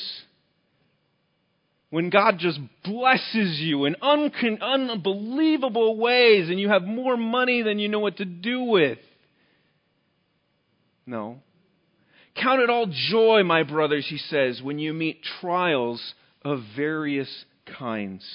when 1.96 2.10
God 2.10 2.40
just 2.40 2.60
blesses 2.84 3.58
you 3.62 3.86
in 3.86 3.96
un- 4.02 4.30
unbelievable 4.62 5.96
ways 5.96 6.50
and 6.50 6.60
you 6.60 6.68
have 6.68 6.84
more 6.84 7.16
money 7.16 7.62
than 7.62 7.80
you 7.80 7.88
know 7.88 8.02
what 8.02 8.18
to 8.18 8.26
do 8.26 8.64
with. 8.64 8.98
No. 11.06 11.38
Count 12.36 12.60
it 12.60 12.70
all 12.70 12.88
joy, 13.10 13.44
my 13.44 13.64
brothers, 13.64 14.06
he 14.10 14.18
says, 14.18 14.62
when 14.62 14.78
you 14.78 14.92
meet 14.92 15.22
trials 15.40 16.16
of 16.42 16.60
various 16.76 17.46
kinds. 17.80 18.26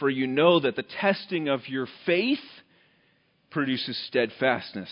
For 0.00 0.08
you 0.08 0.26
know 0.26 0.58
that 0.60 0.74
the 0.74 0.86
testing 1.02 1.48
of 1.48 1.68
your 1.68 1.86
faith 2.06 2.38
produces 3.50 4.02
steadfastness. 4.08 4.88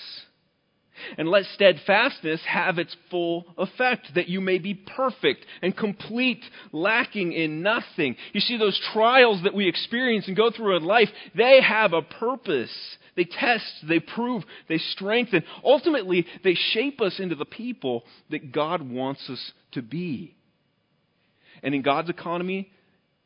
And 1.18 1.28
let 1.28 1.44
steadfastness 1.54 2.40
have 2.46 2.78
its 2.78 2.96
full 3.10 3.46
effect, 3.58 4.14
that 4.14 4.28
you 4.28 4.40
may 4.40 4.58
be 4.58 4.74
perfect 4.74 5.44
and 5.60 5.76
complete, 5.76 6.42
lacking 6.72 7.32
in 7.32 7.62
nothing. 7.62 8.16
You 8.32 8.40
see, 8.40 8.56
those 8.56 8.80
trials 8.92 9.42
that 9.44 9.54
we 9.54 9.68
experience 9.68 10.26
and 10.26 10.36
go 10.36 10.50
through 10.50 10.76
in 10.76 10.84
life, 10.84 11.08
they 11.36 11.60
have 11.60 11.92
a 11.92 12.02
purpose. 12.02 12.72
They 13.16 13.24
test, 13.24 13.64
they 13.86 14.00
prove, 14.00 14.42
they 14.68 14.78
strengthen. 14.78 15.44
Ultimately, 15.64 16.26
they 16.42 16.54
shape 16.54 17.00
us 17.00 17.18
into 17.18 17.34
the 17.34 17.44
people 17.44 18.04
that 18.30 18.52
God 18.52 18.82
wants 18.82 19.28
us 19.28 19.52
to 19.72 19.82
be. 19.82 20.34
And 21.62 21.74
in 21.74 21.82
God's 21.82 22.10
economy, 22.10 22.70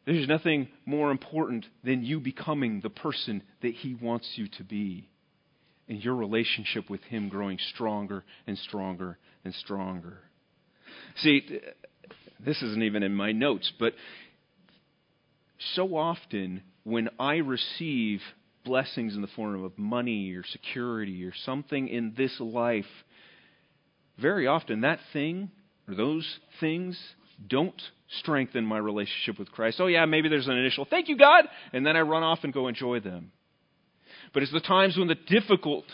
there's 0.05 0.29
nothing 0.29 0.69
more 0.85 1.11
important 1.11 1.67
than 1.85 2.05
you 2.05 2.21
becoming 2.21 2.81
the 2.81 2.91
person 2.91 3.43
that 3.63 3.75
He 3.75 3.95
wants 3.95 4.33
you 4.37 4.49
to 4.59 4.65
be 4.65 5.09
and 5.89 6.03
your 6.03 6.15
relationship 6.15 6.91
with 6.91 7.03
Him 7.03 7.29
growing 7.29 7.59
stronger 7.75 8.25
and 8.47 8.59
stronger 8.59 9.19
and 9.45 9.55
stronger. 9.55 10.19
See, 11.17 11.61
this 12.45 12.61
isn't 12.63 12.83
even 12.83 13.03
in 13.03 13.15
my 13.15 13.33
notes, 13.33 13.73
but 13.79 13.95
so 15.75 15.97
often 15.97 16.63
when 16.85 17.09
I 17.19 17.37
receive 17.37 18.21
blessings 18.65 19.15
in 19.15 19.23
the 19.23 19.29
form 19.29 19.65
of 19.65 19.79
money 19.79 20.33
or 20.33 20.45
security 20.45 21.25
or 21.25 21.33
something 21.45 21.89
in 21.89 22.15
this 22.17 22.37
life, 22.41 22.85
very 24.19 24.47
often 24.47 24.83
that 24.83 24.99
thing 25.13 25.51
or 25.89 25.95
those 25.95 26.39
things 26.61 26.99
don't 27.49 27.81
strengthen 28.19 28.65
my 28.65 28.79
relationship 28.79 29.39
with 29.39 29.51
Christ. 29.53 29.79
Oh, 29.81 29.87
yeah, 29.87 30.05
maybe 30.05 30.29
there's 30.29 30.49
an 30.49 30.57
initial, 30.57 30.87
thank 30.89 31.09
you, 31.09 31.17
God, 31.17 31.45
and 31.73 31.87
then 31.87 31.97
I 31.97 32.01
run 32.01 32.23
off 32.23 32.41
and 32.43 32.53
go 32.53 32.69
enjoy 32.69 33.01
them. 33.01 33.33
But 34.37 34.43
it's 34.43 34.53
the 34.53 34.61
times 34.61 34.99
when 34.99 35.09
the 35.09 35.15
difficult 35.15 35.87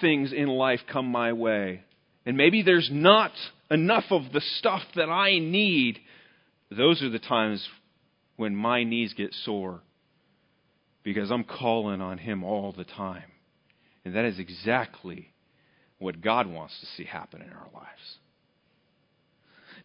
things 0.00 0.32
in 0.32 0.46
life 0.46 0.78
come 0.92 1.06
my 1.06 1.32
way, 1.32 1.82
and 2.24 2.36
maybe 2.36 2.62
there's 2.62 2.88
not 2.92 3.32
enough 3.72 4.04
of 4.12 4.30
the 4.32 4.40
stuff 4.58 4.82
that 4.94 5.10
I 5.10 5.40
need, 5.40 5.98
those 6.70 7.02
are 7.02 7.10
the 7.10 7.18
times 7.18 7.68
when 8.36 8.54
my 8.54 8.84
knees 8.84 9.14
get 9.14 9.34
sore 9.34 9.80
because 11.02 11.32
I'm 11.32 11.42
calling 11.42 12.00
on 12.00 12.18
Him 12.18 12.44
all 12.44 12.70
the 12.70 12.84
time. 12.84 13.32
And 14.04 14.14
that 14.14 14.26
is 14.26 14.38
exactly 14.38 15.32
what 15.98 16.20
God 16.20 16.46
wants 16.46 16.78
to 16.78 16.86
see 16.96 17.04
happen 17.04 17.42
in 17.42 17.50
our 17.50 17.68
lives. 17.74 18.18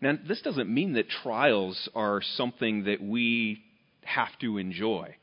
Now, 0.02 0.20
this 0.28 0.44
doesn't 0.44 0.72
mean 0.72 0.94
that 0.94 1.10
trials 1.24 1.90
are 1.96 2.22
something 2.36 2.84
that 2.84 3.02
we 3.02 3.64
have 4.04 4.38
to 4.42 4.60
enjoy. 4.60 5.16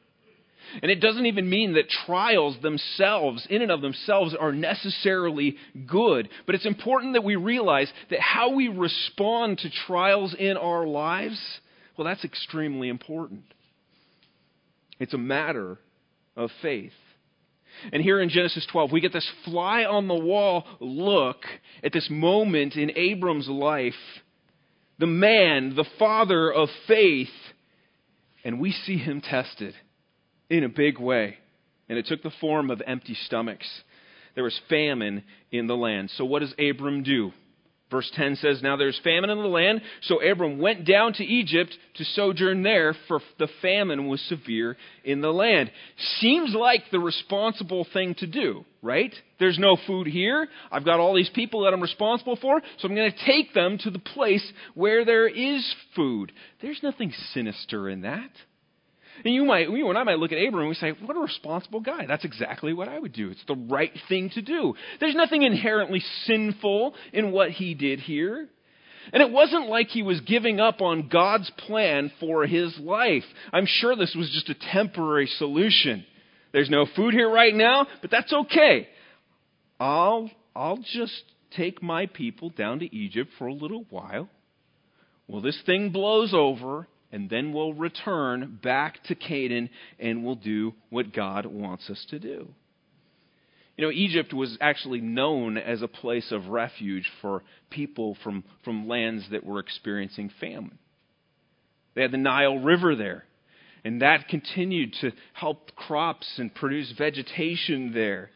And 0.83 0.90
it 0.90 1.00
doesn't 1.00 1.26
even 1.26 1.49
mean 1.49 1.75
that 1.75 1.88
trials 2.06 2.56
themselves, 2.62 3.47
in 3.49 3.62
and 3.62 3.71
of 3.71 3.80
themselves, 3.80 4.35
are 4.38 4.52
necessarily 4.52 5.56
good. 5.87 6.28
But 6.47 6.54
it's 6.54 6.66
important 6.66 7.14
that 7.14 7.25
we 7.25 7.37
realize 7.37 7.92
that 8.11 8.21
how 8.21 8.54
we 8.54 8.68
respond 8.68 9.59
to 9.59 9.71
trials 9.87 10.35
in 10.38 10.56
our 10.56 10.87
lives, 10.87 11.40
well, 11.97 12.06
that's 12.06 12.25
extremely 12.25 12.88
important. 12.88 13.44
It's 14.99 15.14
a 15.14 15.18
matter 15.18 15.78
of 16.37 16.50
faith. 16.62 16.92
And 17.92 18.02
here 18.02 18.21
in 18.21 18.28
Genesis 18.28 18.66
12, 18.71 18.92
we 18.92 19.00
get 19.00 19.12
this 19.12 19.28
fly 19.44 19.85
on 19.85 20.09
the 20.09 20.14
wall 20.14 20.64
look 20.80 21.38
at 21.83 21.92
this 21.92 22.09
moment 22.11 22.76
in 22.76 22.97
Abram's 22.97 23.49
life. 23.49 23.94
The 24.99 25.06
man, 25.06 25.75
the 25.75 25.87
father 25.99 26.52
of 26.52 26.68
faith, 26.87 27.28
and 28.44 28.61
we 28.61 28.71
see 28.71 28.97
him 28.97 29.21
tested 29.21 29.75
in 30.58 30.64
a 30.64 30.68
big 30.68 30.99
way. 30.99 31.37
And 31.88 31.99
it 31.99 32.06
took 32.06 32.23
the 32.23 32.32
form 32.40 32.70
of 32.70 32.82
empty 32.87 33.14
stomachs. 33.26 33.68
There 34.34 34.44
was 34.44 34.58
famine 34.68 35.23
in 35.50 35.66
the 35.66 35.76
land. 35.76 36.11
So 36.16 36.25
what 36.25 36.40
does 36.40 36.54
Abram 36.58 37.02
do? 37.02 37.32
Verse 37.90 38.11
10 38.14 38.37
says, 38.37 38.61
Now 38.62 38.76
there's 38.76 39.00
famine 39.04 39.30
in 39.30 39.38
the 39.38 39.46
land, 39.46 39.82
so 40.02 40.20
Abram 40.20 40.58
went 40.58 40.84
down 40.87 41.12
to 41.12 41.25
Egypt 41.25 41.76
to 41.94 42.04
sojourn 42.04 42.62
there, 42.62 42.96
for 43.06 43.20
the 43.38 43.49
famine 43.61 44.08
was 44.08 44.20
severe 44.23 44.76
in 45.04 45.20
the 45.20 45.32
land. 45.32 45.70
Seems 46.18 46.54
like 46.54 46.82
the 46.90 46.99
responsible 46.99 47.87
thing 47.92 48.14
to 48.16 48.26
do, 48.26 48.64
right? 48.82 49.14
There's 49.38 49.61
no 49.61 49.76
food 49.87 50.06
here. 50.06 50.49
I've 50.73 50.84
got 50.84 50.99
all 50.99 51.14
these 51.14 51.30
people 51.34 51.62
that 51.62 51.75
I'm 51.75 51.80
responsible 51.80 52.37
for, 52.37 52.61
so 52.78 52.88
I'm 52.88 52.96
going 52.96 53.12
to 53.12 53.26
take 53.26 53.54
them 53.54 53.78
to 53.84 53.90
the 53.90 54.00
place 54.00 54.44
where 54.75 55.04
there 55.04 55.28
is 55.28 55.75
food. 55.94 56.32
There's 56.62 56.82
nothing 56.82 57.12
sinister 57.32 57.88
in 57.88 58.00
that. 58.00 58.30
And 59.25 59.35
you 59.35 59.44
might, 59.44 59.71
you 59.71 59.88
and 59.88 59.99
I 59.99 60.02
might 60.02 60.18
look 60.18 60.33
at 60.33 60.38
Abram 60.38 60.61
and 60.62 60.68
we 60.68 60.75
say, 60.75 60.90
what 60.90 61.16
a 61.16 61.21
responsible 61.21 61.80
guy. 61.80 62.06
That's 62.06 62.25
exactly 62.25 62.73
what 62.73 62.88
I 62.88 62.99
would 62.99 63.12
do. 63.12 63.30
It's 63.30 63.44
the 63.47 63.54
right 63.54 63.92
thing 64.09 64.30
to 64.30 64.42
do. 64.42 64.75
There's 64.99 65.14
nothing 65.14 65.42
inherently 65.42 66.02
sinful 66.25 66.94
in 67.12 67.30
what 67.30 67.50
he 67.50 67.75
did 67.75 68.00
here. 68.00 68.49
And 69.12 69.23
it 69.23 69.30
wasn't 69.30 69.68
like 69.68 69.88
he 69.88 70.02
was 70.02 70.21
giving 70.21 70.61
up 70.61 70.80
on 70.80 71.09
God's 71.09 71.50
plan 71.66 72.11
for 72.21 72.47
his 72.47 72.76
life. 72.78 73.25
I'm 73.52 73.66
sure 73.66 73.94
this 73.94 74.14
was 74.16 74.30
just 74.30 74.49
a 74.49 74.73
temporary 74.73 75.26
solution. 75.26 76.04
There's 76.52 76.71
no 76.71 76.87
food 76.97 77.14
here 77.14 77.30
right 77.30 77.54
now, 77.54 77.87
but 78.00 78.11
that's 78.11 78.33
okay. 78.33 78.88
I'll, 79.78 80.30
I'll 80.56 80.78
just 80.78 81.23
take 81.56 81.83
my 81.83 82.06
people 82.06 82.50
down 82.50 82.78
to 82.80 82.94
Egypt 82.94 83.30
for 83.38 83.47
a 83.47 83.52
little 83.52 83.85
while. 83.90 84.28
Well, 85.28 85.42
this 85.42 85.61
thing 85.66 85.90
blows 85.90 86.33
over, 86.35 86.87
and 87.14 87.30
then 87.30 87.52
we'll 87.52 87.73
return 87.73 88.59
back 88.61 89.00
to 89.04 89.14
Canaan 89.14 89.71
and 90.00 90.25
we'll 90.25 90.35
do 90.35 90.75
what 90.90 91.14
God 91.14 91.47
wants 91.47 91.88
us 91.88 92.04
to 92.11 92.18
do. 92.18 92.49
You 93.76 93.85
know, 93.85 93.92
Egypt 93.92 94.35
was 94.35 94.59
actually 94.61 95.00
known 95.00 95.56
as 95.56 95.80
a 95.80 95.87
place 95.87 96.33
of 96.33 96.49
refuge 96.49 97.09
for 97.23 97.44
people 97.71 98.16
from, 98.25 98.42
from 98.64 98.88
lands 98.88 99.26
that 99.30 99.47
were 99.47 99.61
experiencing 99.61 100.28
famine. 100.40 100.76
They 101.95 102.02
had 102.02 102.10
the 102.10 102.19
Nile 102.19 102.58
River 102.58 102.97
there, 102.97 103.23
and 103.84 104.02
that 104.02 104.26
continued 104.26 104.95
to 105.02 105.12
help 105.34 105.76
crops 105.76 106.26
and 106.38 106.52
produce 106.52 106.93
vegetation 106.99 107.93
there. 107.95 108.30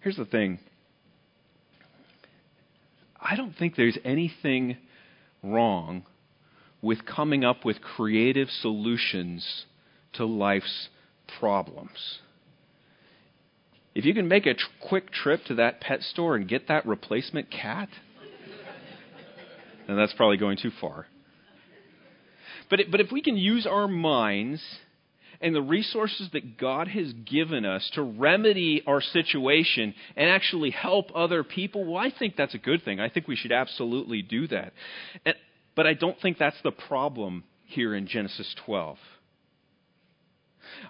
Here's 0.00 0.18
the 0.18 0.26
thing 0.26 0.58
I 3.24 3.36
don't 3.36 3.56
think 3.56 3.74
there's 3.74 3.96
anything 4.04 4.76
wrong 5.42 6.04
with 6.82 7.06
coming 7.06 7.44
up 7.44 7.64
with 7.64 7.80
creative 7.80 8.50
solutions 8.50 9.64
to 10.12 10.26
life's 10.26 10.90
problems. 11.40 12.18
If 13.94 14.04
you 14.04 14.12
can 14.12 14.28
make 14.28 14.44
a 14.44 14.52
tr- 14.52 14.66
quick 14.86 15.10
trip 15.10 15.44
to 15.46 15.54
that 15.54 15.80
pet 15.80 16.02
store 16.02 16.36
and 16.36 16.46
get 16.46 16.68
that 16.68 16.84
replacement 16.84 17.50
cat, 17.50 17.88
then 19.86 19.96
that's 19.96 20.12
probably 20.12 20.36
going 20.36 20.58
too 20.58 20.72
far. 20.80 21.06
But, 22.68 22.80
it, 22.80 22.90
but 22.90 23.00
if 23.00 23.10
we 23.10 23.22
can 23.22 23.36
use 23.36 23.66
our 23.66 23.88
minds 23.88 24.62
and 25.40 25.54
the 25.54 25.62
resources 25.62 26.28
that 26.32 26.58
God 26.58 26.88
has 26.88 27.12
given 27.12 27.64
us 27.64 27.88
to 27.94 28.02
remedy 28.02 28.82
our 28.86 29.00
situation 29.00 29.94
and 30.16 30.30
actually 30.30 30.70
help 30.70 31.06
other 31.14 31.44
people, 31.44 31.84
well, 31.84 31.96
I 31.96 32.10
think 32.16 32.36
that's 32.36 32.54
a 32.54 32.58
good 32.58 32.84
thing. 32.84 33.00
I 33.00 33.08
think 33.08 33.28
we 33.28 33.36
should 33.36 33.52
absolutely 33.52 34.22
do 34.22 34.46
that. 34.48 34.72
And, 35.24 35.34
but 35.74 35.86
I 35.86 35.94
don't 35.94 36.20
think 36.20 36.38
that's 36.38 36.60
the 36.62 36.70
problem 36.70 37.44
here 37.66 37.94
in 37.94 38.06
Genesis 38.06 38.54
12. 38.64 38.96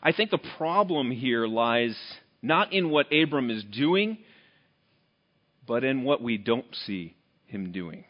I 0.03 0.13
think 0.13 0.31
the 0.31 0.39
problem 0.59 1.11
here 1.11 1.47
lies 1.47 1.97
not 2.43 2.73
in 2.73 2.91
what 2.91 3.07
Abram 3.13 3.51
is 3.51 3.65
doing, 3.65 4.19
but 5.67 5.85
in 5.85 6.03
what 6.05 6.23
we 6.23 6.37
don't 6.37 6.67
see 6.87 7.17
him 7.47 7.73
doing. 7.73 8.05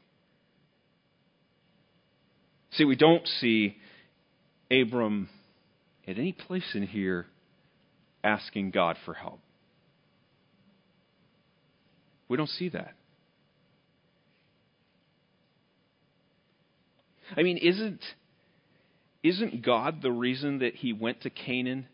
See, 2.73 2.85
we 2.85 2.97
don't 2.97 3.27
see 3.41 3.77
Abram 4.71 5.29
at 6.07 6.19
any 6.19 6.33
place 6.33 6.75
in 6.75 6.83
here 6.87 7.27
asking 8.23 8.71
God 8.71 8.97
for 9.05 9.15
help. 9.15 9.41
We 12.29 12.37
don't 12.37 12.49
see 12.49 12.71
that. 12.71 12.95
I 17.37 17.43
mean, 17.43 17.59
isn't, 17.59 18.01
isn't 19.23 19.65
God 19.65 20.03
the 20.03 20.13
reason 20.13 20.59
that 20.59 20.75
he 20.75 20.93
went 20.93 21.23
to 21.23 21.31
Canaan 21.31 21.87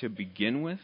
to 0.00 0.08
begin 0.08 0.62
with? 0.62 0.80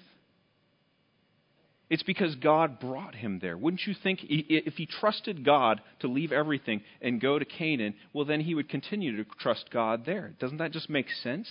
It's 1.91 2.03
because 2.03 2.35
God 2.37 2.81
brought 2.81 3.15
him 3.15 3.41
there. 3.41 3.59
Wouldn't 3.59 3.87
you 3.87 3.95
think 4.03 4.21
if 4.23 4.75
he 4.75 4.87
trusted 4.87 5.45
God 5.45 5.83
to 6.01 6.09
leave 6.09 6.33
everything 6.33 6.83
and 7.03 7.21
go 7.21 7.39
to 7.39 7.45
Canaan, 7.45 7.95
well, 8.15 8.25
then 8.25 8.41
he 8.41 8.55
would 8.55 8.71
continue 8.71 9.23
to 9.23 9.31
trust 9.39 9.67
God 9.71 10.07
there? 10.07 10.33
Doesn't 10.41 10.57
that 10.59 10.73
just 10.73 10.89
make 10.89 11.07
sense? 11.23 11.49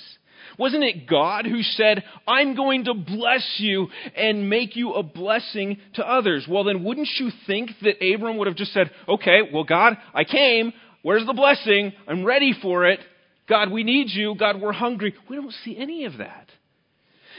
Wasn't 0.58 0.84
it 0.84 1.08
God 1.08 1.46
who 1.46 1.62
said, 1.62 2.04
I'm 2.28 2.56
going 2.56 2.86
to 2.86 2.96
bless 2.96 3.58
you 3.60 3.88
and 4.16 4.50
make 4.50 4.76
you 4.76 4.94
a 4.94 5.04
blessing 5.04 5.78
to 5.94 6.08
others? 6.08 6.48
Well, 6.50 6.64
then 6.64 6.84
wouldn't 6.84 7.10
you 7.20 7.30
think 7.46 7.70
that 7.84 8.04
Abram 8.04 8.38
would 8.38 8.48
have 8.48 8.56
just 8.56 8.74
said, 8.74 8.90
okay, 9.08 9.42
well, 9.54 9.64
God, 9.64 9.98
I 10.16 10.24
came. 10.24 10.74
Where's 11.04 11.28
the 11.28 11.34
blessing? 11.34 11.94
I'm 12.08 12.26
ready 12.26 12.54
for 12.60 12.88
it. 12.88 13.00
God, 13.48 13.72
we 13.72 13.84
need 13.84 14.10
you. 14.10 14.36
God, 14.36 14.60
we're 14.60 14.72
hungry. 14.72 15.14
We 15.30 15.36
don't 15.36 15.54
see 15.64 15.78
any 15.78 16.06
of 16.06 16.18
that. 16.18 16.48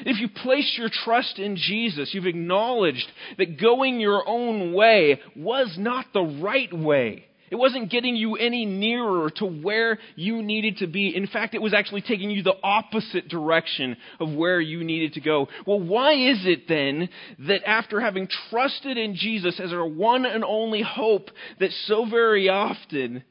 If 0.01 0.21
you 0.21 0.29
place 0.29 0.75
your 0.77 0.89
trust 0.91 1.39
in 1.39 1.57
Jesus, 1.57 2.13
you've 2.13 2.27
acknowledged 2.27 3.07
that 3.39 3.61
going 3.61 4.01
your 4.01 4.27
own 4.27 4.73
way 4.73 5.21
was 5.37 5.75
not 5.79 6.07
the 6.13 6.23
right 6.23 6.73
way. 6.73 7.27
It 7.51 7.57
wasn't 7.57 7.91
getting 7.91 8.17
you 8.17 8.37
any 8.37 8.65
nearer 8.65 9.31
to 9.37 9.47
where 9.47 9.99
you 10.17 10.43
needed 10.43 10.79
to 10.79 10.89
be. 10.89 11.15
In 11.15 11.27
fact, 11.27 11.55
it 11.55 11.63
was 11.63 11.75
actually 11.75 12.01
taking 12.01 12.31
you 12.31 12.43
the 12.43 12.57
opposite 12.63 13.29
direction 13.29 13.97
of 14.19 14.33
where 14.33 14.61
you 14.61 14.83
needed 14.83 15.13
to 15.13 15.21
go. 15.21 15.49
Well, 15.67 15.79
why 15.79 16.15
is 16.15 16.47
it 16.47 16.67
then 16.67 17.09
that 17.41 17.69
after 17.69 18.01
having 18.01 18.29
trusted 18.51 18.99
in 18.99 19.15
Jesus 19.15 19.61
as 19.61 19.73
our 19.73 19.87
one 19.87 20.27
and 20.27 20.43
only 20.43 20.83
hope, 20.83 21.31
that 21.61 21.71
so 21.87 22.07
very 22.07 22.49
often 22.49 23.23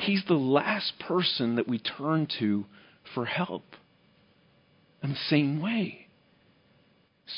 He's 0.00 0.24
the 0.26 0.34
last 0.34 0.98
person 0.98 1.56
that 1.56 1.68
we 1.68 1.78
turn 1.78 2.26
to 2.38 2.64
for 3.14 3.26
help? 3.26 3.64
In 5.02 5.10
the 5.10 5.18
same 5.28 5.60
way. 5.60 6.06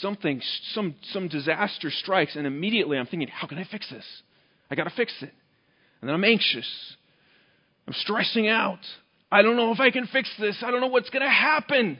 Something, 0.01 0.40
some, 0.72 0.94
some 1.12 1.29
disaster 1.29 1.90
strikes, 1.90 2.35
and 2.35 2.46
immediately 2.46 2.98
I'm 2.98 3.07
thinking, 3.07 3.29
how 3.29 3.46
can 3.46 3.59
I 3.59 3.64
fix 3.64 3.88
this? 3.90 4.05
I 4.70 4.75
got 4.75 4.85
to 4.85 4.90
fix 4.90 5.12
it. 5.20 5.33
And 6.01 6.09
then 6.09 6.14
I'm 6.14 6.25
anxious. 6.25 6.68
I'm 7.87 7.94
stressing 7.94 8.48
out. 8.48 8.81
I 9.31 9.42
don't 9.42 9.57
know 9.57 9.72
if 9.72 9.81
I 9.81 9.90
can 9.90 10.07
fix 10.07 10.31
this. 10.40 10.62
I 10.64 10.70
don't 10.70 10.81
know 10.81 10.88
what's 10.88 11.11
going 11.11 11.25
to 11.25 11.31
happen. 11.31 11.98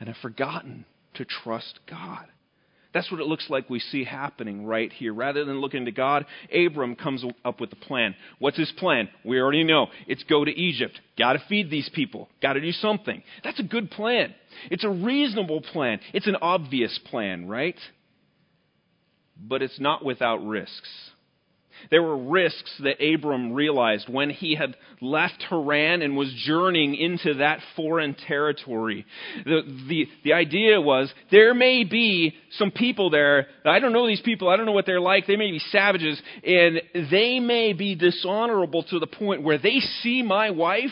And 0.00 0.08
I've 0.08 0.16
forgotten 0.16 0.84
to 1.14 1.24
trust 1.24 1.80
God. 1.88 2.26
That's 2.94 3.10
what 3.10 3.20
it 3.20 3.26
looks 3.26 3.50
like 3.50 3.68
we 3.68 3.80
see 3.80 4.04
happening 4.04 4.64
right 4.64 4.90
here. 4.92 5.12
Rather 5.12 5.44
than 5.44 5.60
looking 5.60 5.86
to 5.86 5.90
God, 5.90 6.26
Abram 6.54 6.94
comes 6.94 7.24
up 7.44 7.60
with 7.60 7.72
a 7.72 7.76
plan. 7.76 8.14
What's 8.38 8.56
his 8.56 8.72
plan? 8.78 9.08
We 9.24 9.40
already 9.40 9.64
know. 9.64 9.88
It's 10.06 10.22
go 10.22 10.44
to 10.44 10.50
Egypt. 10.50 10.98
Got 11.18 11.32
to 11.32 11.42
feed 11.48 11.70
these 11.70 11.90
people. 11.92 12.28
Got 12.40 12.52
to 12.52 12.60
do 12.60 12.70
something. 12.70 13.22
That's 13.42 13.58
a 13.58 13.64
good 13.64 13.90
plan. 13.90 14.32
It's 14.70 14.84
a 14.84 14.88
reasonable 14.88 15.60
plan. 15.60 15.98
It's 16.12 16.28
an 16.28 16.36
obvious 16.40 16.98
plan, 17.10 17.48
right? 17.48 17.78
But 19.36 19.60
it's 19.60 19.80
not 19.80 20.04
without 20.04 20.46
risks. 20.46 20.88
There 21.90 22.02
were 22.02 22.16
risks 22.16 22.72
that 22.82 23.02
Abram 23.02 23.52
realized 23.52 24.08
when 24.08 24.30
he 24.30 24.54
had 24.54 24.76
left 25.00 25.44
Haran 25.48 26.02
and 26.02 26.16
was 26.16 26.32
journeying 26.44 26.94
into 26.94 27.34
that 27.34 27.60
foreign 27.76 28.14
territory. 28.14 29.06
The, 29.44 29.62
the, 29.88 30.08
the 30.24 30.32
idea 30.32 30.80
was 30.80 31.12
there 31.30 31.54
may 31.54 31.84
be 31.84 32.34
some 32.58 32.70
people 32.70 33.10
there. 33.10 33.46
I 33.64 33.78
don't 33.78 33.92
know 33.92 34.06
these 34.06 34.22
people. 34.22 34.48
I 34.48 34.56
don't 34.56 34.66
know 34.66 34.72
what 34.72 34.86
they're 34.86 35.00
like. 35.00 35.26
They 35.26 35.36
may 35.36 35.50
be 35.50 35.60
savages, 35.70 36.20
and 36.42 36.80
they 37.10 37.40
may 37.40 37.72
be 37.72 37.94
dishonorable 37.94 38.84
to 38.84 38.98
the 38.98 39.06
point 39.06 39.42
where 39.42 39.58
they 39.58 39.80
see 40.02 40.22
my 40.22 40.50
wife 40.50 40.90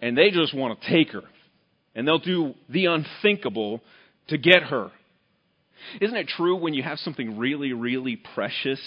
and 0.00 0.16
they 0.16 0.30
just 0.30 0.54
want 0.54 0.80
to 0.80 0.88
take 0.88 1.10
her. 1.10 1.22
And 1.94 2.06
they'll 2.06 2.18
do 2.18 2.54
the 2.68 2.86
unthinkable 2.86 3.80
to 4.28 4.38
get 4.38 4.62
her. 4.64 4.90
Isn't 6.00 6.16
it 6.16 6.28
true 6.28 6.56
when 6.56 6.74
you 6.74 6.82
have 6.82 6.98
something 6.98 7.38
really, 7.38 7.72
really 7.72 8.16
precious? 8.16 8.80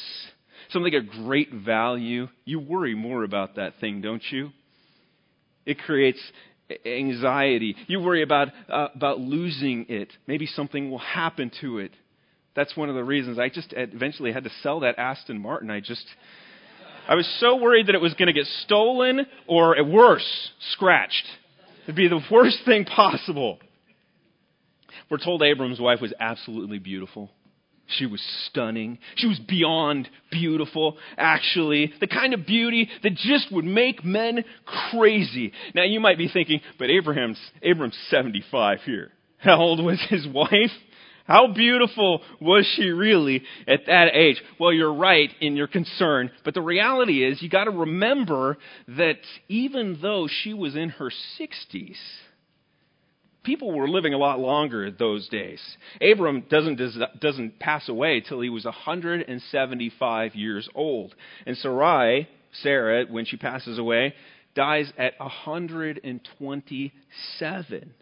Something 0.73 0.93
of 0.95 1.09
great 1.09 1.53
value, 1.53 2.27
you 2.45 2.59
worry 2.59 2.95
more 2.95 3.23
about 3.23 3.55
that 3.55 3.73
thing, 3.79 4.01
don't 4.01 4.23
you? 4.31 4.49
It 5.65 5.79
creates 5.79 6.19
anxiety. 6.86 7.75
You 7.88 7.99
worry 8.01 8.23
about, 8.23 8.49
uh, 8.69 8.88
about 8.95 9.19
losing 9.19 9.86
it. 9.89 10.09
Maybe 10.27 10.45
something 10.45 10.89
will 10.91 10.99
happen 10.99 11.51
to 11.62 11.79
it. 11.79 11.91
That's 12.55 12.75
one 12.75 12.89
of 12.89 12.95
the 12.95 13.03
reasons 13.03 13.39
I 13.39 13.49
just 13.49 13.73
eventually 13.75 14.31
had 14.31 14.43
to 14.43 14.51
sell 14.62 14.81
that 14.81 14.99
Aston 14.99 15.39
Martin. 15.39 15.71
I 15.71 15.79
just, 15.79 16.05
I 17.07 17.15
was 17.15 17.27
so 17.39 17.55
worried 17.55 17.88
that 17.88 17.95
it 17.95 18.01
was 18.01 18.13
going 18.13 18.27
to 18.27 18.33
get 18.33 18.45
stolen 18.63 19.25
or 19.47 19.75
worse, 19.83 20.51
scratched. 20.71 21.25
It'd 21.83 21.95
be 21.95 22.07
the 22.07 22.21
worst 22.31 22.59
thing 22.65 22.86
possible. 22.86 23.59
We're 25.09 25.17
told 25.17 25.41
Abram's 25.43 25.79
wife 25.79 25.99
was 26.01 26.13
absolutely 26.19 26.79
beautiful. 26.79 27.29
She 27.87 28.05
was 28.05 28.21
stunning. 28.47 28.97
She 29.15 29.27
was 29.27 29.39
beyond 29.39 30.09
beautiful, 30.31 30.97
actually. 31.17 31.93
The 31.99 32.07
kind 32.07 32.33
of 32.33 32.45
beauty 32.45 32.89
that 33.03 33.15
just 33.15 33.51
would 33.51 33.65
make 33.65 34.03
men 34.03 34.43
crazy. 34.65 35.51
Now, 35.75 35.83
you 35.83 35.99
might 35.99 36.17
be 36.17 36.29
thinking, 36.29 36.61
but 36.79 36.89
Abraham's, 36.89 37.39
Abram's 37.61 37.97
75 38.09 38.79
here. 38.85 39.11
How 39.37 39.57
old 39.59 39.83
was 39.83 40.01
his 40.09 40.25
wife? 40.33 40.71
How 41.25 41.47
beautiful 41.53 42.21
was 42.41 42.65
she 42.75 42.89
really 42.89 43.43
at 43.67 43.85
that 43.87 44.09
age? 44.13 44.41
Well, 44.59 44.73
you're 44.73 44.93
right 44.93 45.29
in 45.39 45.55
your 45.55 45.67
concern, 45.67 46.31
but 46.43 46.53
the 46.53 46.61
reality 46.61 47.23
is 47.23 47.41
you 47.41 47.49
got 47.49 47.65
to 47.65 47.71
remember 47.71 48.57
that 48.89 49.19
even 49.47 49.99
though 50.01 50.27
she 50.27 50.53
was 50.53 50.75
in 50.75 50.89
her 50.89 51.09
60s, 51.39 51.95
people 53.43 53.71
were 53.71 53.88
living 53.88 54.13
a 54.13 54.17
lot 54.17 54.39
longer 54.39 54.91
those 54.91 55.29
days. 55.29 55.62
Abram 56.01 56.45
doesn't, 56.49 56.82
doesn't 57.19 57.60
pass 57.60 57.88
away 57.89 58.21
till 58.21 58.41
he 58.41 58.49
was 58.49 58.65
175 58.65 60.36
years 60.36 60.67
old. 60.73 61.13
And 61.45 61.56
Sarai, 61.58 62.27
Sarah, 62.62 63.06
when 63.10 63.25
she 63.25 63.38
passes 63.38 63.77
away, 63.77 64.15
dies 64.56 64.91
at 64.97 65.19
127. 65.19 67.93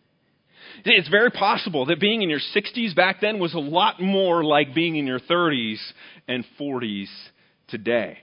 It's 0.85 1.09
very 1.09 1.31
possible 1.31 1.87
that 1.87 1.99
being 1.99 2.21
in 2.21 2.29
your 2.29 2.39
60s 2.55 2.95
back 2.95 3.19
then 3.21 3.39
was 3.39 3.53
a 3.53 3.59
lot 3.59 4.01
more 4.01 4.43
like 4.43 4.75
being 4.75 4.95
in 4.95 5.07
your 5.07 5.19
30s 5.19 5.79
and 6.27 6.45
40s 6.59 7.07
today. 7.67 8.19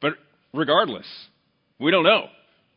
But 0.00 0.14
regardless, 0.54 1.06
we 1.78 1.90
don't 1.90 2.04
know. 2.04 2.28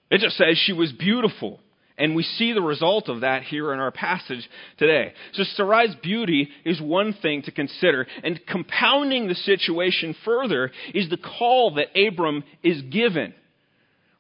It 0.10 0.20
just 0.20 0.38
says 0.38 0.62
she 0.66 0.74
was 0.74 0.92
beautiful. 0.92 1.62
And 1.98 2.16
we 2.16 2.24
see 2.24 2.54
the 2.54 2.62
result 2.62 3.10
of 3.10 3.22
that 3.22 3.44
here 3.44 3.74
in 3.74 3.80
our 3.80 3.92
passage 3.92 4.48
today. 4.78 5.14
So 5.34 5.44
Sarai's 5.56 5.96
beauty 6.02 6.50
is 6.66 6.82
one 6.82 7.14
thing 7.22 7.44
to 7.44 7.52
consider. 7.52 8.08
And 8.24 8.40
compounding 8.48 9.28
the 9.28 9.36
situation 9.36 10.16
further 10.26 10.72
is 10.94 11.10
the 11.10 11.18
call 11.18 11.76
that 11.76 11.96
Abram 11.96 12.44
is 12.64 12.82
given. 12.84 13.34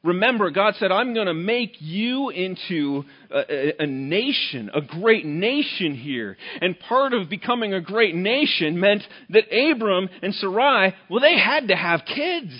Remember, 0.03 0.49
God 0.49 0.73
said, 0.79 0.91
I'm 0.91 1.13
going 1.13 1.27
to 1.27 1.33
make 1.33 1.75
you 1.79 2.29
into 2.29 3.03
a, 3.29 3.83
a, 3.83 3.85
nation, 3.85 4.71
a 4.73 4.81
great 4.81 5.25
nation 5.25 5.93
here. 5.95 6.37
And 6.59 6.79
part 6.79 7.13
of 7.13 7.29
becoming 7.29 7.75
a 7.75 7.81
great 7.81 8.15
nation 8.15 8.79
meant 8.79 9.03
that 9.29 9.43
Abram 9.51 10.09
and 10.23 10.33
Sarai, 10.33 10.95
well, 11.07 11.19
they 11.19 11.37
had 11.37 11.67
to 11.67 11.75
have 11.75 12.01
kids. 12.05 12.51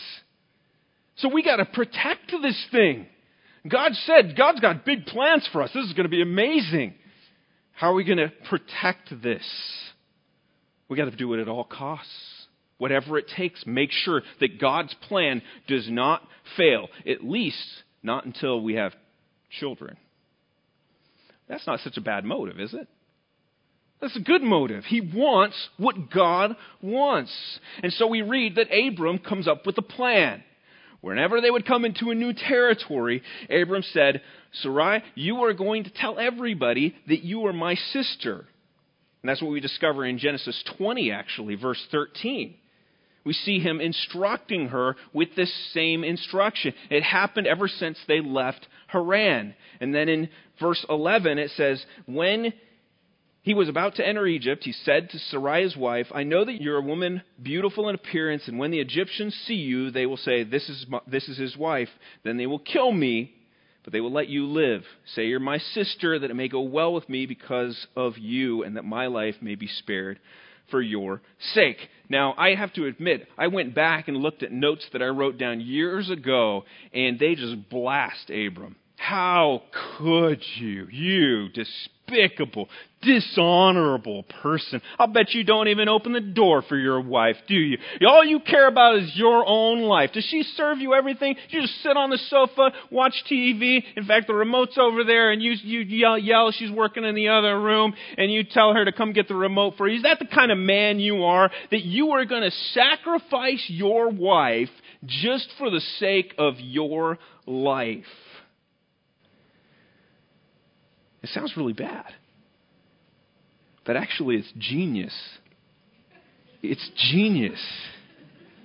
So 1.18 1.30
we 1.30 1.42
got 1.42 1.56
to 1.56 1.66
protect 1.66 2.32
this 2.44 2.64
thing. 2.72 3.08
God 3.68 3.94
said, 4.06 4.36
God's 4.36 4.60
got 4.60 4.86
big 4.86 5.06
plans 5.06 5.48
for 5.52 5.62
us. 5.62 5.72
This 5.74 5.86
is 5.86 5.94
going 5.94 6.06
to 6.06 6.10
be 6.10 6.22
amazing. 6.22 6.96
How 7.74 7.92
are 7.92 7.96
we 7.96 8.04
going 8.04 8.18
to 8.18 8.32
protect 8.50 9.10
this? 9.22 9.44
We 10.90 10.98
got 10.98 11.06
to 11.06 11.16
do 11.16 11.34
it 11.34 11.40
at 11.40 11.48
all 11.48 11.64
costs. 11.64 12.12
Whatever 12.78 13.18
it 13.18 13.26
takes, 13.38 13.64
make 13.68 13.92
sure 13.92 14.24
that 14.40 14.60
God's 14.60 14.94
plan 15.08 15.44
does 15.68 15.88
not 15.90 16.24
fail, 16.58 16.88
at 17.08 17.24
least 17.24 17.64
not 18.02 18.26
until 18.26 18.60
we 18.62 18.74
have 18.74 18.94
children. 19.60 19.98
That's 21.48 21.68
not 21.68 21.80
such 21.82 21.98
a 21.98 22.02
bad 22.02 22.26
motive, 22.26 22.60
is 22.60 22.74
it? 22.74 22.88
That's 24.02 24.16
a 24.16 24.22
good 24.22 24.42
motive. 24.42 24.84
He 24.86 25.00
wants 25.00 25.56
what 25.78 26.10
God 26.10 26.56
wants. 26.82 27.32
And 27.84 27.94
so 27.94 28.08
we 28.08 28.24
read 28.24 28.56
that 28.56 28.68
Abram 28.72 29.20
comes 29.20 29.48
up 29.48 29.68
with 29.68 29.78
a 29.78 29.84
plan. 29.84 30.44
Whenever 31.02 31.42
they 31.42 31.50
would 31.50 31.66
come 31.66 31.84
into 31.84 32.12
a 32.12 32.16
new 32.16 32.32
territory, 32.32 33.24
Abram 33.50 33.84
said, 33.92 34.22
Sarai, 34.62 35.04
you 35.16 35.44
are 35.44 35.54
going 35.54 35.84
to 35.84 35.90
tell 35.90 36.20
everybody 36.20 36.96
that 37.08 37.24
you 37.24 37.46
are 37.48 37.54
my 37.54 37.76
sister. 37.76 38.46
And 39.22 39.30
that's 39.30 39.42
what 39.42 39.52
we 39.52 39.60
discover 39.60 40.06
in 40.06 40.20
Genesis 40.20 40.64
20, 40.78 41.12
actually, 41.12 41.56
verse 41.56 41.84
13. 41.92 42.56
We 43.24 43.34
see 43.34 43.60
him 43.60 43.82
instructing 43.82 44.70
her 44.70 44.96
with 45.14 45.36
this 45.36 45.52
same 45.74 46.04
instruction. 46.04 46.74
It 46.90 47.04
happened 47.04 47.48
ever 47.48 47.68
since 47.68 48.00
they 48.08 48.20
left 48.20 48.68
Haran. 48.88 49.54
And 49.80 49.94
then 49.94 50.10
in 50.10 50.30
verse 50.60 50.84
11, 50.90 51.38
it 51.38 51.52
says, 51.52 51.84
When 52.08 52.54
he 53.44 53.54
was 53.56 53.70
about 53.70 53.96
to 53.96 54.08
enter 54.08 54.28
Egypt, 54.28 54.64
he 54.64 54.72
said 54.72 55.10
to 55.10 55.18
Sarai's 55.18 55.76
wife, 55.76 56.08
I 56.14 56.24
know 56.24 56.46
that 56.46 56.62
you're 56.62 56.78
a 56.78 56.82
woman 56.82 57.24
beautiful 57.42 57.90
in 57.90 57.96
appearance, 57.96 58.48
and 58.48 58.60
when 58.60 58.70
the 58.70 58.80
Egyptians 58.80 59.36
see 59.48 59.56
you, 59.56 59.90
they 59.90 60.06
will 60.06 60.18
say, 60.18 60.44
This 60.44 60.70
is, 60.70 60.86
my, 60.88 61.00
this 61.08 61.28
is 61.28 61.38
his 61.38 61.58
wife. 61.58 61.90
Then 62.24 62.38
they 62.38 62.46
will 62.46 62.60
kill 62.60 62.92
me, 62.92 63.34
but 63.84 63.94
they 63.94 64.02
will 64.02 64.12
let 64.12 64.28
you 64.28 64.46
live. 64.46 64.84
Say 65.16 65.26
you're 65.26 65.40
my 65.40 65.58
sister, 65.58 66.20
that 66.20 66.30
it 66.30 66.36
may 66.36 66.50
go 66.50 66.62
well 66.62 66.94
with 66.94 67.10
me 67.10 67.26
because 67.26 67.88
of 67.96 68.18
you, 68.20 68.64
and 68.64 68.78
that 68.78 68.86
my 68.86 69.08
life 69.08 69.36
may 69.42 69.56
be 69.56 69.68
spared 69.68 70.20
for 70.70 70.82
your 70.82 71.22
sake. 71.54 71.78
Now, 72.10 72.36
I 72.38 72.54
have 72.54 72.74
to 72.74 72.86
admit, 72.86 73.28
I 73.40 73.48
went 73.48 73.74
back 73.74 74.08
and 74.08 74.18
looked 74.18 74.44
at 74.44 74.52
notes 74.52 74.86
that 74.94 75.02
I 75.02 75.08
wrote 75.08 75.40
down 75.40 75.62
years 75.62 76.12
ago, 76.12 76.66
and 76.94 77.18
they 77.18 77.34
just 77.34 77.70
blast 77.70 78.30
Abram. 78.30 78.76
How 79.02 79.64
could 79.98 80.44
you, 80.58 80.88
you 80.92 81.50
despicable, 81.50 82.70
dishonorable 83.02 84.22
person? 84.44 84.80
I'll 85.00 85.08
bet 85.08 85.34
you 85.34 85.44
don't 85.44 85.70
even 85.70 85.90
open 85.90 86.14
the 86.14 86.22
door 86.22 86.62
for 86.62 86.78
your 86.78 87.02
wife, 87.02 87.38
do 87.48 87.56
you? 87.56 87.80
All 88.08 88.24
you 88.24 88.40
care 88.40 88.68
about 88.68 88.98
is 88.98 89.12
your 89.16 89.44
own 89.44 89.82
life. 89.82 90.12
Does 90.14 90.26
she 90.26 90.44
serve 90.56 90.78
you 90.78 90.94
everything? 90.94 91.36
You 91.50 91.62
just 91.62 91.82
sit 91.82 91.98
on 91.98 92.12
the 92.12 92.20
sofa, 92.30 92.74
watch 92.92 93.16
TV. 93.30 93.84
In 93.98 94.06
fact, 94.06 94.28
the 94.28 94.36
remote's 94.36 94.78
over 94.78 95.04
there, 95.04 95.32
and 95.32 95.42
you, 95.42 95.54
you 95.64 95.80
yell, 95.80 96.20
yell, 96.20 96.52
she's 96.52 96.72
working 96.72 97.04
in 97.04 97.16
the 97.16 97.30
other 97.30 97.60
room, 97.60 97.96
and 98.20 98.32
you 98.32 98.44
tell 98.44 98.76
her 98.76 98.86
to 98.86 98.92
come 98.92 99.14
get 99.14 99.28
the 99.28 99.36
remote 99.36 99.74
for 99.78 99.88
you. 99.88 99.98
Is 99.98 100.04
that 100.04 100.20
the 100.20 100.28
kind 100.28 100.52
of 100.52 100.60
man 100.60 101.00
you 101.00 101.24
are? 101.24 101.50
That 101.72 101.82
you 101.82 102.12
are 102.12 102.26
going 102.26 102.44
to 102.44 102.56
sacrifice 102.74 103.66
your 103.68 104.12
wife 104.12 104.70
just 105.08 105.50
for 105.58 105.72
the 105.72 105.82
sake 105.98 106.36
of 106.38 106.60
your 106.60 107.18
life? 107.48 108.06
It 111.24 111.30
sounds 111.30 111.56
really 111.56 111.74
bad. 111.74 112.14
But 113.86 113.96
actually, 113.96 114.38
it's 114.38 114.52
genius. 114.58 115.14
It's 116.62 116.90
genius. 117.12 117.60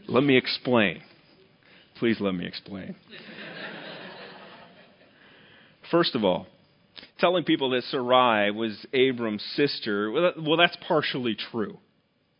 Let 0.09 0.23
me 0.23 0.37
explain. 0.37 1.03
Please 1.99 2.19
let 2.21 2.35
me 2.35 2.47
explain. 2.47 2.95
First 5.91 6.15
of 6.15 6.25
all, 6.25 6.47
telling 7.19 7.45
people 7.45 7.71
that 7.71 7.85
Sarai 7.85 8.51
was 8.51 8.87
Abram's 8.93 9.45
sister, 9.55 10.11
well, 10.11 10.57
that's 10.57 10.77
partially 10.87 11.37
true. 11.51 11.79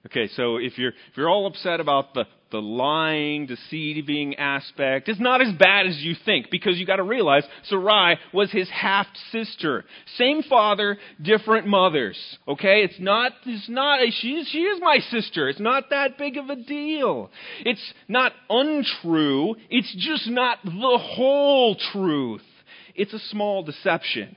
Okay, 0.07 0.29
so 0.35 0.57
if 0.57 0.79
you're 0.79 0.91
if 0.91 1.17
you're 1.17 1.29
all 1.29 1.47
upset 1.47 1.81
about 1.81 2.15
the 2.15 2.27
the 2.53 2.63
lying, 2.63 3.47
deceiving 3.47 4.37
aspect 4.37 5.09
is 5.09 5.19
not 5.19 5.43
as 5.43 5.53
bad 5.59 5.87
as 5.87 5.99
you 5.99 6.15
think 6.25 6.51
because 6.51 6.79
you 6.79 6.87
got 6.87 6.97
to 6.97 7.03
realize 7.03 7.43
Sarai 7.65 8.19
was 8.33 8.51
his 8.53 8.69
half 8.71 9.07
sister. 9.33 9.85
Same 10.17 10.43
father, 10.43 10.97
different 11.21 11.67
mothers. 11.67 12.19
Okay? 12.47 12.83
It's 12.85 13.01
not, 13.01 13.33
it's 13.45 13.69
not, 13.69 14.01
she, 14.21 14.45
she 14.49 14.59
is 14.59 14.81
my 14.81 14.99
sister. 15.11 15.49
It's 15.49 15.61
not 15.61 15.91
that 15.91 16.19
big 16.19 16.37
of 16.37 16.49
a 16.49 16.57
deal. 16.57 17.31
It's 17.65 17.93
not 18.09 18.33
untrue. 18.49 19.57
It's 19.69 19.95
just 19.99 20.29
not 20.29 20.59
the 20.65 20.99
whole 21.03 21.77
truth. 21.93 22.43
It's 22.95 23.13
a 23.13 23.19
small 23.31 23.65
deception. 23.65 24.37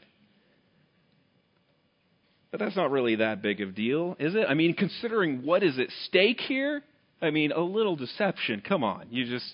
But 2.52 2.60
that's 2.60 2.76
not 2.76 2.90
really 2.90 3.18
that 3.18 3.44
big 3.44 3.62
of 3.62 3.70
a 3.70 3.72
deal, 3.74 4.16
is 4.20 4.34
it? 4.34 4.46
I 4.50 4.56
mean, 4.56 4.74
considering 4.74 5.46
what 5.46 5.62
is 5.62 5.78
at 5.78 5.90
stake 6.06 6.42
here, 6.42 6.82
I 7.22 7.32
mean, 7.32 7.52
a 7.52 7.60
little 7.60 7.96
deception. 7.96 8.62
Come 8.68 8.84
on. 8.84 9.08
You 9.12 9.26
just, 9.26 9.52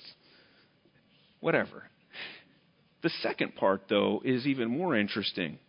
whatever. 1.40 1.84
The 3.02 3.10
second 3.22 3.56
part, 3.56 3.84
though, 3.90 4.22
is 4.24 4.46
even 4.46 4.70
more 4.70 4.96
interesting. 4.96 5.60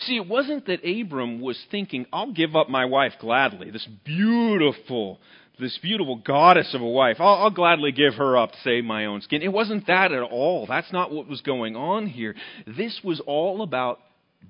See, 0.00 0.16
it 0.16 0.28
wasn't 0.28 0.66
that 0.66 0.80
Abram 0.84 1.40
was 1.40 1.58
thinking, 1.70 2.06
I'll 2.12 2.32
give 2.32 2.54
up 2.54 2.68
my 2.68 2.84
wife 2.84 3.14
gladly, 3.20 3.70
this 3.70 3.88
beautiful, 4.04 5.18
this 5.58 5.78
beautiful 5.82 6.16
goddess 6.16 6.74
of 6.74 6.82
a 6.82 6.88
wife. 6.88 7.16
I'll, 7.20 7.34
I'll, 7.34 7.50
gladly 7.50 7.92
give 7.92 8.14
her 8.14 8.36
up 8.36 8.52
to 8.52 8.58
save 8.62 8.84
my 8.84 9.06
own 9.06 9.22
skin. 9.22 9.42
It 9.42 9.52
wasn't 9.52 9.86
that 9.86 10.12
at 10.12 10.22
all. 10.22 10.66
That's 10.66 10.92
not 10.92 11.10
what 11.10 11.28
was 11.28 11.40
going 11.40 11.74
on 11.74 12.06
here. 12.06 12.34
This 12.66 13.00
was 13.02 13.20
all 13.26 13.62
about 13.62 14.00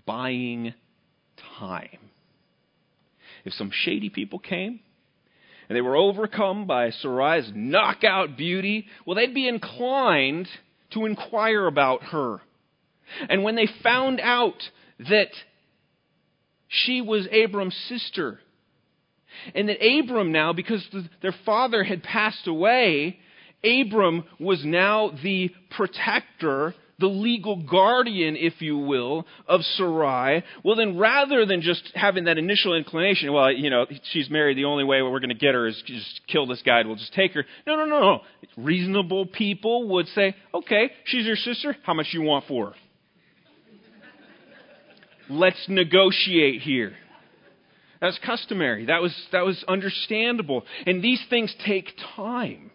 buying 0.04 0.74
time. 1.58 1.98
If 3.44 3.52
some 3.54 3.70
shady 3.72 4.10
people 4.10 4.38
came 4.38 4.80
and 5.72 5.76
they 5.78 5.80
were 5.80 5.96
overcome 5.96 6.66
by 6.66 6.90
Sarai's 6.90 7.50
knockout 7.54 8.36
beauty, 8.36 8.84
well, 9.06 9.16
they'd 9.16 9.32
be 9.32 9.48
inclined 9.48 10.46
to 10.90 11.06
inquire 11.06 11.66
about 11.66 12.02
her. 12.02 12.42
And 13.30 13.42
when 13.42 13.54
they 13.54 13.66
found 13.82 14.20
out 14.20 14.62
that 14.98 15.30
she 16.68 17.00
was 17.00 17.26
Abram's 17.30 17.74
sister, 17.88 18.38
and 19.54 19.70
that 19.70 19.82
Abram 19.82 20.30
now, 20.30 20.52
because 20.52 20.86
the, 20.92 21.08
their 21.22 21.34
father 21.46 21.82
had 21.82 22.02
passed 22.02 22.46
away, 22.46 23.18
Abram 23.64 24.24
was 24.38 24.62
now 24.66 25.10
the 25.22 25.52
protector 25.70 26.74
the 26.98 27.06
legal 27.06 27.56
guardian, 27.56 28.36
if 28.36 28.60
you 28.60 28.78
will, 28.78 29.26
of 29.46 29.62
Sarai, 29.62 30.44
well, 30.62 30.76
then 30.76 30.98
rather 30.98 31.44
than 31.46 31.60
just 31.60 31.90
having 31.94 32.24
that 32.24 32.38
initial 32.38 32.74
inclination, 32.74 33.32
well, 33.32 33.50
you 33.50 33.70
know, 33.70 33.86
she's 34.12 34.30
married, 34.30 34.56
the 34.56 34.64
only 34.64 34.84
way 34.84 35.02
we're 35.02 35.20
going 35.20 35.30
to 35.30 35.34
get 35.34 35.54
her 35.54 35.66
is 35.66 35.82
just 35.86 36.20
kill 36.28 36.46
this 36.46 36.62
guy, 36.64 36.82
we'll 36.84 36.96
just 36.96 37.14
take 37.14 37.32
her. 37.32 37.44
No, 37.66 37.76
no, 37.76 37.86
no, 37.86 38.00
no. 38.00 38.20
Reasonable 38.56 39.26
people 39.26 39.88
would 39.88 40.06
say, 40.08 40.36
okay, 40.54 40.90
she's 41.04 41.26
your 41.26 41.36
sister, 41.36 41.76
how 41.82 41.94
much 41.94 42.08
you 42.12 42.22
want 42.22 42.46
for 42.46 42.70
her? 42.70 42.74
Let's 45.28 45.64
negotiate 45.68 46.60
here. 46.60 46.94
That's 48.00 48.18
customary. 48.18 48.86
That 48.86 49.00
was, 49.00 49.14
that 49.30 49.44
was 49.44 49.64
understandable. 49.68 50.64
And 50.86 51.02
these 51.02 51.24
things 51.30 51.54
take 51.64 51.90
time 52.16 52.72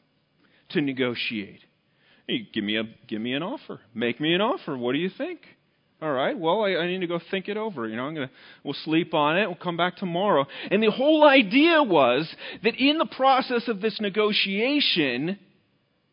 to 0.69 0.81
negotiate. 0.81 1.59
Hey, 2.27 2.47
give 2.53 2.63
me 2.63 2.77
a 2.77 2.83
give 3.07 3.21
me 3.21 3.33
an 3.33 3.43
offer. 3.43 3.79
Make 3.93 4.19
me 4.19 4.33
an 4.33 4.41
offer. 4.41 4.77
What 4.77 4.93
do 4.93 4.99
you 4.99 5.09
think? 5.09 5.39
All 6.01 6.11
right. 6.11 6.37
Well, 6.37 6.63
I, 6.63 6.75
I 6.75 6.87
need 6.87 6.99
to 6.99 7.07
go 7.07 7.19
think 7.31 7.47
it 7.47 7.57
over. 7.57 7.87
You 7.87 7.95
know, 7.95 8.03
I'm 8.03 8.13
gonna 8.13 8.29
we'll 8.63 8.75
sleep 8.83 9.13
on 9.13 9.37
it. 9.37 9.47
We'll 9.47 9.55
come 9.55 9.77
back 9.77 9.95
tomorrow. 9.95 10.45
And 10.69 10.83
the 10.83 10.91
whole 10.91 11.23
idea 11.23 11.81
was 11.81 12.31
that 12.63 12.75
in 12.75 12.97
the 12.97 13.05
process 13.05 13.67
of 13.67 13.81
this 13.81 13.99
negotiation, 14.01 15.39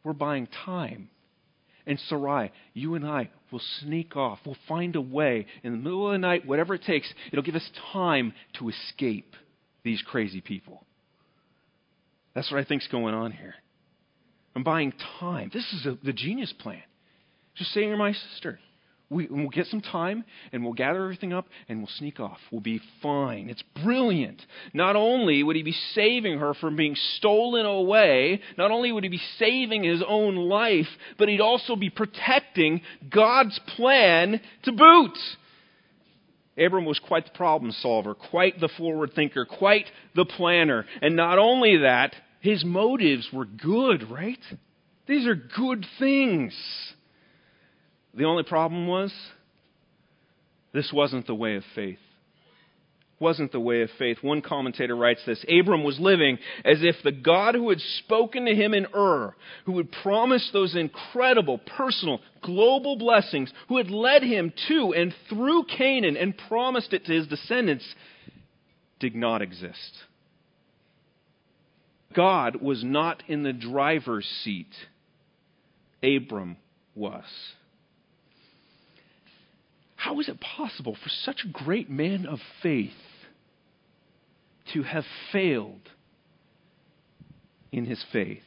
we're 0.04 0.12
buying 0.12 0.48
time. 0.64 1.10
And 1.86 1.98
Sarai, 2.08 2.50
you 2.72 2.94
and 2.94 3.06
I 3.06 3.28
will 3.50 3.60
sneak 3.80 4.16
off. 4.16 4.38
We'll 4.46 4.56
find 4.68 4.96
a 4.96 5.00
way 5.02 5.46
in 5.62 5.72
the 5.72 5.78
middle 5.78 6.06
of 6.06 6.12
the 6.12 6.18
night, 6.18 6.46
whatever 6.46 6.74
it 6.74 6.82
takes. 6.84 7.12
It'll 7.30 7.44
give 7.44 7.56
us 7.56 7.70
time 7.92 8.32
to 8.58 8.70
escape 8.70 9.34
these 9.82 10.00
crazy 10.00 10.40
people. 10.40 10.82
That's 12.34 12.50
what 12.50 12.58
I 12.58 12.64
think's 12.64 12.88
going 12.88 13.14
on 13.14 13.32
here. 13.32 13.54
I'm 14.54 14.62
buying 14.62 14.92
time. 15.20 15.50
This 15.52 15.72
is 15.72 15.86
a, 15.86 15.98
the 16.04 16.12
genius 16.12 16.52
plan. 16.52 16.82
Just 17.56 17.72
say 17.72 17.82
you're 17.82 17.96
my 17.96 18.12
sister. 18.12 18.58
We, 19.10 19.26
will 19.26 19.50
get 19.50 19.66
some 19.66 19.80
time 19.80 20.24
and 20.52 20.64
we'll 20.64 20.72
gather 20.72 21.02
everything 21.02 21.32
up 21.32 21.46
and 21.68 21.78
we'll 21.78 21.90
sneak 21.98 22.20
off. 22.20 22.38
We'll 22.50 22.62
be 22.62 22.80
fine. 23.02 23.50
It's 23.50 23.62
brilliant. 23.84 24.40
Not 24.72 24.96
only 24.96 25.42
would 25.42 25.56
he 25.56 25.62
be 25.62 25.76
saving 25.92 26.38
her 26.38 26.54
from 26.54 26.74
being 26.74 26.96
stolen 27.16 27.66
away, 27.66 28.40
not 28.56 28.70
only 28.70 28.90
would 28.92 29.04
he 29.04 29.10
be 29.10 29.20
saving 29.38 29.84
his 29.84 30.02
own 30.06 30.36
life, 30.36 30.88
but 31.18 31.28
he'd 31.28 31.40
also 31.40 31.76
be 31.76 31.90
protecting 31.90 32.80
God's 33.08 33.58
plan 33.76 34.40
to 34.64 34.72
boot. 34.72 35.18
Abram 36.56 36.84
was 36.84 36.98
quite 36.98 37.26
the 37.26 37.32
problem 37.32 37.72
solver, 37.72 38.14
quite 38.14 38.58
the 38.60 38.70
forward 38.78 39.12
thinker, 39.14 39.44
quite 39.44 39.86
the 40.14 40.24
planner. 40.24 40.86
And 41.02 41.14
not 41.14 41.38
only 41.38 41.78
that, 41.78 42.14
his 42.44 42.62
motives 42.62 43.26
were 43.32 43.46
good, 43.46 44.10
right? 44.10 44.38
These 45.08 45.26
are 45.26 45.34
good 45.34 45.86
things. 45.98 46.54
The 48.12 48.24
only 48.24 48.42
problem 48.42 48.86
was 48.86 49.10
this 50.74 50.92
wasn't 50.92 51.26
the 51.26 51.34
way 51.34 51.56
of 51.56 51.62
faith. 51.74 51.98
Wasn't 53.18 53.50
the 53.50 53.60
way 53.60 53.80
of 53.80 53.88
faith. 53.98 54.18
One 54.20 54.42
commentator 54.42 54.94
writes 54.94 55.22
this 55.24 55.42
Abram 55.48 55.84
was 55.84 55.98
living 55.98 56.36
as 56.66 56.82
if 56.82 56.96
the 57.02 57.12
God 57.12 57.54
who 57.54 57.70
had 57.70 57.80
spoken 57.80 58.44
to 58.44 58.54
him 58.54 58.74
in 58.74 58.88
Ur, 58.94 59.34
who 59.64 59.78
had 59.78 59.90
promised 59.90 60.52
those 60.52 60.76
incredible, 60.76 61.56
personal, 61.78 62.20
global 62.42 62.98
blessings, 62.98 63.50
who 63.68 63.78
had 63.78 63.90
led 63.90 64.22
him 64.22 64.52
to 64.68 64.92
and 64.94 65.14
through 65.30 65.64
Canaan 65.64 66.18
and 66.18 66.36
promised 66.36 66.92
it 66.92 67.06
to 67.06 67.12
his 67.14 67.26
descendants, 67.26 67.86
did 69.00 69.14
not 69.14 69.40
exist. 69.40 69.94
God 72.14 72.56
was 72.56 72.82
not 72.84 73.22
in 73.28 73.42
the 73.42 73.52
driver's 73.52 74.26
seat, 74.42 74.72
Abram 76.02 76.56
was. 76.94 77.24
How 79.96 80.20
is 80.20 80.28
it 80.28 80.40
possible 80.40 80.94
for 80.94 81.08
such 81.08 81.44
a 81.44 81.48
great 81.48 81.88
man 81.88 82.26
of 82.26 82.38
faith 82.62 82.92
to 84.72 84.82
have 84.82 85.04
failed 85.32 85.88
in 87.72 87.86
his 87.86 88.04
faith? 88.12 88.42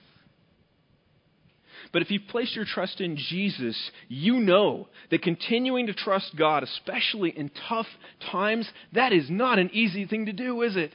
But 1.92 2.02
if 2.02 2.12
you 2.12 2.20
place 2.20 2.56
your 2.56 2.66
trust 2.66 3.02
in 3.02 3.18
Jesus, 3.18 3.92
you 4.08 4.40
know 4.40 4.88
that 5.10 5.22
continuing 5.22 5.88
to 5.88 5.94
trust 5.94 6.36
God, 6.38 6.64
especially 6.64 7.30
in 7.30 7.50
tough 7.68 7.88
times, 8.32 8.70
that 8.94 9.14
is 9.14 9.30
not 9.30 9.58
an 9.58 9.70
easy 9.74 10.06
thing 10.06 10.26
to 10.26 10.34
do, 10.34 10.62
is 10.62 10.76
it? 10.76 10.94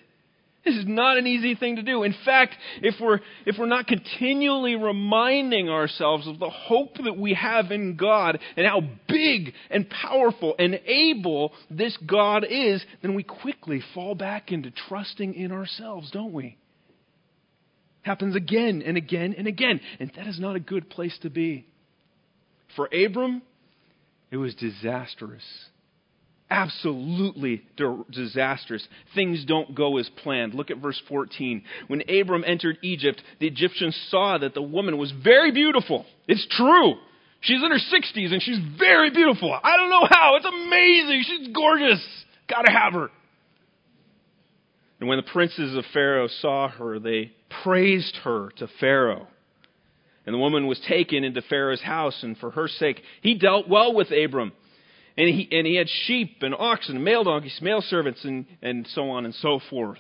This 0.64 0.77
is 0.77 0.85
not 0.87 1.16
an 1.16 1.27
easy 1.27 1.57
thing 1.57 1.77
to 1.77 1.83
do. 1.83 2.05
In 2.05 2.14
fact, 2.25 2.55
if 2.83 2.94
we're, 3.01 3.18
if 3.46 3.57
we're 3.59 3.66
not 3.66 3.88
continually 3.88 4.77
reminding 4.77 5.68
ourselves 5.68 6.29
of 6.29 6.38
the 6.38 6.51
hope 6.51 6.94
that 7.03 7.18
we 7.18 7.35
have 7.35 7.72
in 7.72 7.96
God 7.96 8.38
and 8.57 8.64
how 8.64 8.83
big 9.09 9.55
and 9.70 9.90
powerful 9.90 10.55
and 10.59 10.81
able 10.87 11.53
this 11.68 11.96
God 12.07 12.46
is, 12.48 12.85
then 13.03 13.14
we 13.14 13.25
quickly 13.25 13.83
fall 13.92 14.14
back 14.14 14.53
into 14.53 14.70
trusting 14.70 15.35
in 15.35 15.51
ourselves, 15.51 16.12
don't 16.12 16.33
we? 16.33 16.57
Happens 18.03 18.37
again 18.37 18.83
and 18.87 18.96
again 18.96 19.35
and 19.37 19.48
again. 19.48 19.81
And 19.98 20.12
that 20.16 20.29
is 20.29 20.38
not 20.38 20.55
a 20.55 20.61
good 20.61 20.88
place 20.88 21.16
to 21.22 21.31
be. 21.31 21.66
For 22.77 22.88
Abram, 22.92 23.42
it 24.31 24.37
was 24.37 24.55
disastrous 24.55 25.42
absolutely 26.53 27.62
disastrous. 28.11 28.87
Things 29.15 29.45
don't 29.47 29.75
go 29.75 29.97
as 29.97 30.09
planned. 30.23 30.55
Look 30.55 30.71
at 30.71 30.77
verse 30.77 31.01
14. 31.09 31.65
When 31.88 32.03
Abram 32.09 32.45
entered 32.47 32.77
Egypt, 32.83 33.23
the 33.41 33.47
Egyptians 33.47 33.99
saw 34.11 34.38
that 34.38 34.53
the 34.53 34.62
woman 34.62 34.99
was 34.99 35.11
very 35.25 35.51
beautiful. 35.51 36.05
It's 36.29 36.47
true. 36.51 36.95
She's 37.41 37.62
in 37.62 37.71
her 37.71 37.79
60s 37.79 38.33
and 38.33 38.43
she's 38.43 38.61
very 38.79 39.11
beautiful. 39.11 39.53
I 39.53 39.77
don't 39.77 39.91
know 39.91 40.07
how. 40.09 40.37
It's 40.37 40.47
amazing. 40.47 41.25
She's 41.27 41.49
gorgeous. 41.55 42.07
Gotta 42.49 42.71
have 42.71 42.93
her. 42.93 43.09
And 45.01 45.09
when 45.09 45.17
the 45.17 45.31
princes 45.33 45.77
of 45.77 45.85
Pharaoh 45.93 46.29
saw 46.29 46.69
her, 46.69 47.01
they 47.01 47.33
praised 47.65 48.17
her 48.23 48.51
to 48.59 48.69
Pharaoh. 48.79 49.27
And 50.25 50.35
the 50.35 50.38
woman 50.38 50.69
was 50.69 50.81
taken 50.87 51.25
into 51.25 51.43
Pharaoh's 51.43 51.83
house, 51.83 52.23
and 52.23 52.38
for 52.38 52.53
her 52.53 52.69
sake, 52.69 53.03
he 53.21 53.35
dealt 53.35 53.69
well 53.69 53.93
with 53.93 54.12
Abram. 54.12 54.53
And 55.16 55.29
he, 55.29 55.48
and 55.51 55.66
he 55.66 55.77
had 55.77 55.88
sheep 56.07 56.38
and 56.40 56.55
oxen, 56.55 56.96
and 56.96 57.05
male 57.05 57.25
donkeys, 57.25 57.59
male 57.61 57.83
servants, 57.83 58.25
and, 58.25 58.46
and 58.62 58.87
so 58.94 59.11
on 59.11 59.25
and 59.25 59.35
so 59.35 59.61
forth. 59.68 59.98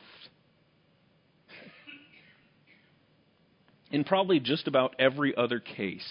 In 3.90 4.04
probably 4.04 4.40
just 4.40 4.66
about 4.66 4.94
every 4.98 5.36
other 5.36 5.60
case, 5.60 6.08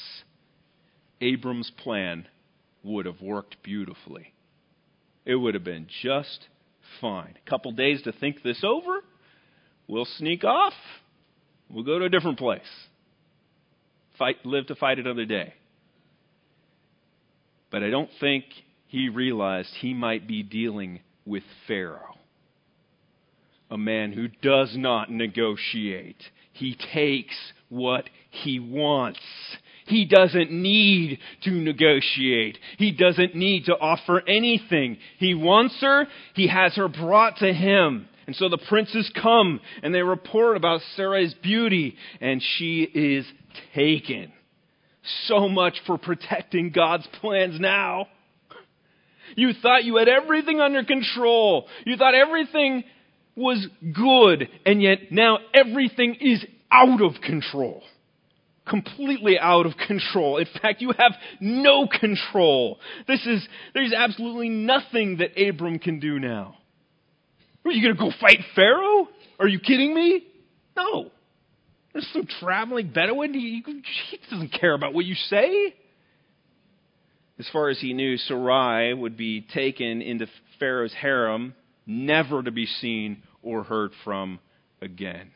Abram's 1.19 1.71
plan 1.77 2.27
would 2.83 3.07
have 3.07 3.21
worked 3.21 3.57
beautifully. 3.63 4.33
It 5.25 5.35
would 5.35 5.55
have 5.55 5.63
been 5.63 5.87
just 6.03 6.47
fine. 6.99 7.35
A 7.43 7.49
couple 7.49 7.71
days 7.71 8.03
to 8.03 8.11
think 8.11 8.43
this 8.43 8.63
over. 8.63 9.03
We'll 9.87 10.05
sneak 10.05 10.43
off. 10.43 10.73
We'll 11.69 11.83
go 11.83 11.97
to 11.97 12.05
a 12.05 12.09
different 12.09 12.37
place. 12.37 12.61
Fight, 14.19 14.37
live 14.45 14.67
to 14.67 14.75
fight 14.75 14.99
another 14.99 15.25
day. 15.25 15.53
But 17.71 17.83
I 17.83 17.89
don't 17.89 18.09
think 18.19 18.45
he 18.91 19.07
realized 19.07 19.69
he 19.79 19.93
might 19.93 20.27
be 20.27 20.43
dealing 20.43 20.99
with 21.25 21.43
Pharaoh, 21.65 22.17
a 23.69 23.77
man 23.77 24.11
who 24.11 24.27
does 24.27 24.75
not 24.75 25.09
negotiate. 25.09 26.21
He 26.51 26.77
takes 26.93 27.33
what 27.69 28.09
he 28.31 28.59
wants. 28.59 29.21
He 29.85 30.03
doesn't 30.03 30.51
need 30.51 31.19
to 31.45 31.51
negotiate. 31.51 32.57
He 32.77 32.91
doesn't 32.91 33.33
need 33.33 33.67
to 33.67 33.77
offer 33.77 34.21
anything. 34.27 34.97
He 35.19 35.35
wants 35.35 35.77
her. 35.79 36.05
He 36.35 36.47
has 36.47 36.75
her 36.75 36.89
brought 36.89 37.37
to 37.37 37.53
him. 37.53 38.09
And 38.27 38.35
so 38.35 38.49
the 38.49 38.57
princes 38.57 39.09
come 39.21 39.61
and 39.83 39.95
they 39.95 40.01
report 40.01 40.57
about 40.57 40.81
Sarai's 40.97 41.33
beauty, 41.35 41.95
and 42.19 42.43
she 42.57 42.83
is 42.83 43.25
taken. 43.73 44.33
So 45.27 45.47
much 45.47 45.79
for 45.87 45.97
protecting 45.97 46.71
God's 46.71 47.07
plans 47.21 47.57
now. 47.57 48.07
You 49.35 49.53
thought 49.61 49.83
you 49.83 49.97
had 49.97 50.07
everything 50.07 50.59
under 50.59 50.83
control. 50.83 51.67
You 51.85 51.97
thought 51.97 52.15
everything 52.15 52.83
was 53.35 53.65
good, 53.93 54.47
and 54.65 54.81
yet 54.81 55.11
now 55.11 55.39
everything 55.53 56.15
is 56.19 56.43
out 56.71 57.01
of 57.01 57.21
control. 57.21 57.83
Completely 58.67 59.37
out 59.39 59.65
of 59.65 59.73
control. 59.87 60.37
In 60.37 60.47
fact, 60.61 60.81
you 60.81 60.93
have 60.97 61.13
no 61.39 61.87
control. 61.87 62.79
This 63.07 63.25
is, 63.25 63.47
there's 63.73 63.93
absolutely 63.93 64.49
nothing 64.49 65.17
that 65.17 65.41
Abram 65.41 65.79
can 65.79 65.99
do 65.99 66.19
now. 66.19 66.55
Are 67.65 67.71
you 67.71 67.81
going 67.81 67.95
to 67.95 67.99
go 67.99 68.11
fight 68.19 68.39
Pharaoh? 68.55 69.07
Are 69.39 69.47
you 69.47 69.59
kidding 69.59 69.93
me? 69.93 70.25
No. 70.75 71.11
There's 71.93 72.07
some 72.13 72.27
traveling 72.39 72.91
Bedouin. 72.91 73.33
He, 73.33 73.63
he 73.65 74.19
doesn't 74.29 74.53
care 74.59 74.73
about 74.73 74.93
what 74.93 75.05
you 75.05 75.15
say. 75.15 75.75
As 77.41 77.49
far 77.51 77.69
as 77.69 77.79
he 77.79 77.93
knew, 77.93 78.17
Sarai 78.17 78.93
would 78.93 79.17
be 79.17 79.41
taken 79.41 80.03
into 80.03 80.27
Pharaoh's 80.59 80.93
harem, 80.93 81.55
never 81.87 82.43
to 82.43 82.51
be 82.51 82.67
seen 82.67 83.23
or 83.41 83.63
heard 83.63 83.93
from 84.03 84.37
again. 84.79 85.31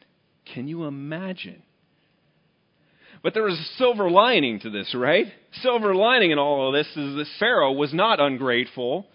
Can 0.54 0.68
you 0.68 0.84
imagine? 0.84 1.64
But 3.24 3.34
there 3.34 3.42
was 3.42 3.58
a 3.58 3.78
silver 3.80 4.08
lining 4.12 4.60
to 4.60 4.70
this, 4.70 4.94
right? 4.94 5.26
Silver 5.64 5.96
lining 5.96 6.30
in 6.30 6.38
all 6.38 6.68
of 6.68 6.76
this 6.76 6.86
is 6.96 7.16
that 7.16 7.26
Pharaoh 7.40 7.72
was 7.72 7.92
not 7.92 8.20
ungrateful. 8.20 9.08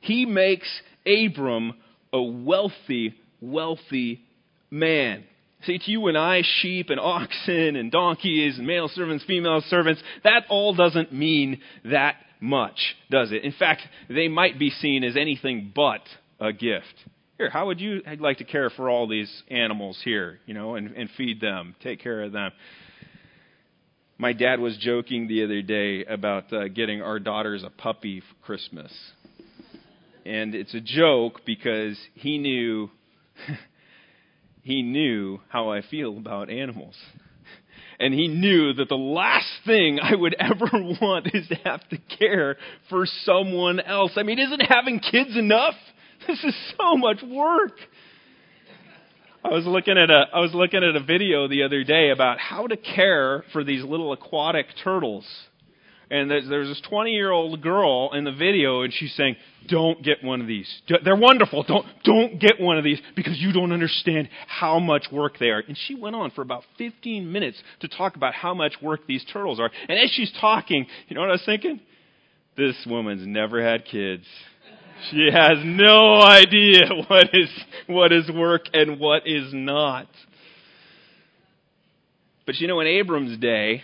He 0.00 0.26
makes 0.26 0.68
Abram 1.06 1.72
a 2.12 2.20
wealthy, 2.20 3.14
wealthy 3.40 4.20
man. 4.70 5.24
See, 5.64 5.78
to 5.78 5.90
you 5.90 6.08
and 6.08 6.18
I, 6.18 6.42
sheep 6.60 6.90
and 6.90 7.00
oxen 7.00 7.76
and 7.76 7.90
donkeys 7.90 8.58
and 8.58 8.66
male 8.66 8.88
servants, 8.88 9.24
female 9.24 9.62
servants, 9.70 10.02
that 10.24 10.44
all 10.50 10.74
doesn't 10.74 11.10
mean 11.10 11.62
that 11.86 12.16
much, 12.44 12.94
does 13.10 13.32
it? 13.32 13.42
In 13.42 13.52
fact, 13.52 13.82
they 14.08 14.28
might 14.28 14.58
be 14.58 14.70
seen 14.70 15.02
as 15.02 15.16
anything 15.16 15.72
but 15.74 16.02
a 16.38 16.52
gift. 16.52 16.94
Here, 17.38 17.50
how 17.50 17.66
would 17.66 17.80
you 17.80 18.02
like 18.20 18.38
to 18.38 18.44
care 18.44 18.70
for 18.70 18.88
all 18.88 19.08
these 19.08 19.42
animals 19.50 19.98
here, 20.04 20.38
you 20.46 20.54
know, 20.54 20.76
and, 20.76 20.94
and 20.94 21.08
feed 21.16 21.40
them, 21.40 21.74
take 21.82 22.00
care 22.00 22.22
of 22.22 22.32
them? 22.32 22.52
My 24.18 24.32
dad 24.32 24.60
was 24.60 24.76
joking 24.76 25.26
the 25.26 25.42
other 25.42 25.62
day 25.62 26.04
about 26.04 26.52
uh, 26.52 26.68
getting 26.68 27.02
our 27.02 27.18
daughters 27.18 27.64
a 27.64 27.70
puppy 27.70 28.20
for 28.20 28.46
Christmas. 28.46 28.92
And 30.24 30.54
it's 30.54 30.74
a 30.74 30.80
joke 30.80 31.40
because 31.44 31.98
he 32.14 32.38
knew 32.38 32.90
he 34.62 34.82
knew 34.82 35.40
how 35.48 35.70
I 35.70 35.82
feel 35.82 36.16
about 36.16 36.50
animals. 36.50 36.94
And 38.00 38.12
he 38.12 38.28
knew 38.28 38.72
that 38.74 38.88
the 38.88 38.96
last 38.96 39.50
thing 39.66 39.98
I 40.00 40.14
would 40.14 40.34
ever 40.38 40.68
want 41.00 41.28
is 41.32 41.48
to 41.48 41.54
have 41.64 41.88
to 41.88 41.98
care 42.18 42.56
for 42.88 43.06
someone 43.24 43.80
else. 43.80 44.12
I 44.16 44.22
mean, 44.22 44.38
isn't 44.38 44.60
having 44.60 45.00
kids 45.00 45.36
enough? 45.36 45.74
This 46.26 46.42
is 46.42 46.54
so 46.78 46.96
much 46.96 47.22
work. 47.22 47.72
I 49.44 49.48
was 49.48 49.66
looking 49.66 49.98
at 49.98 50.08
a 50.08 50.24
I 50.32 50.40
was 50.40 50.54
looking 50.54 50.82
at 50.82 50.96
a 50.96 51.04
video 51.04 51.48
the 51.48 51.64
other 51.64 51.84
day 51.84 52.08
about 52.10 52.38
how 52.38 52.66
to 52.66 52.78
care 52.78 53.44
for 53.52 53.62
these 53.62 53.84
little 53.84 54.12
aquatic 54.14 54.66
turtles 54.82 55.26
and 56.10 56.30
there's, 56.30 56.48
this 56.48 56.80
20 56.88 57.12
year 57.12 57.30
old 57.30 57.60
girl 57.62 58.10
in 58.12 58.24
the 58.24 58.32
video, 58.32 58.82
and 58.82 58.92
she's 58.92 59.14
saying, 59.14 59.36
"Don't 59.68 60.02
get 60.02 60.22
one 60.22 60.40
of 60.40 60.46
these. 60.46 60.68
They're 61.04 61.16
wonderful. 61.16 61.62
Don't 61.62 61.86
don't 62.04 62.38
get 62.38 62.60
one 62.60 62.78
of 62.78 62.84
these 62.84 63.00
because 63.16 63.38
you 63.38 63.52
don't 63.52 63.72
understand 63.72 64.28
how 64.46 64.78
much 64.78 65.06
work 65.10 65.38
they 65.38 65.50
are." 65.50 65.62
And 65.66 65.76
she 65.86 65.94
went 65.94 66.14
on 66.16 66.30
for 66.30 66.42
about 66.42 66.64
15 66.78 67.30
minutes 67.30 67.62
to 67.80 67.88
talk 67.88 68.16
about 68.16 68.34
how 68.34 68.54
much 68.54 68.74
work 68.82 69.06
these 69.06 69.24
turtles 69.32 69.58
are. 69.58 69.70
And 69.88 69.98
as 69.98 70.10
she's 70.10 70.32
talking, 70.40 70.86
you 71.08 71.14
know 71.14 71.22
what 71.22 71.30
I 71.30 71.34
was 71.34 71.44
thinking? 71.44 71.80
This 72.56 72.76
woman's 72.86 73.26
never 73.26 73.62
had 73.62 73.84
kids. 73.84 74.24
She 75.10 75.28
has 75.32 75.58
no 75.64 76.22
idea 76.22 76.80
what 77.08 77.30
is 77.32 77.50
what 77.86 78.12
is 78.12 78.30
work 78.30 78.62
and 78.72 79.00
what 79.00 79.26
is 79.26 79.52
not. 79.52 80.08
But 82.46 82.56
you 82.56 82.68
know, 82.68 82.80
in 82.80 82.86
Abram's 82.86 83.38
day, 83.38 83.82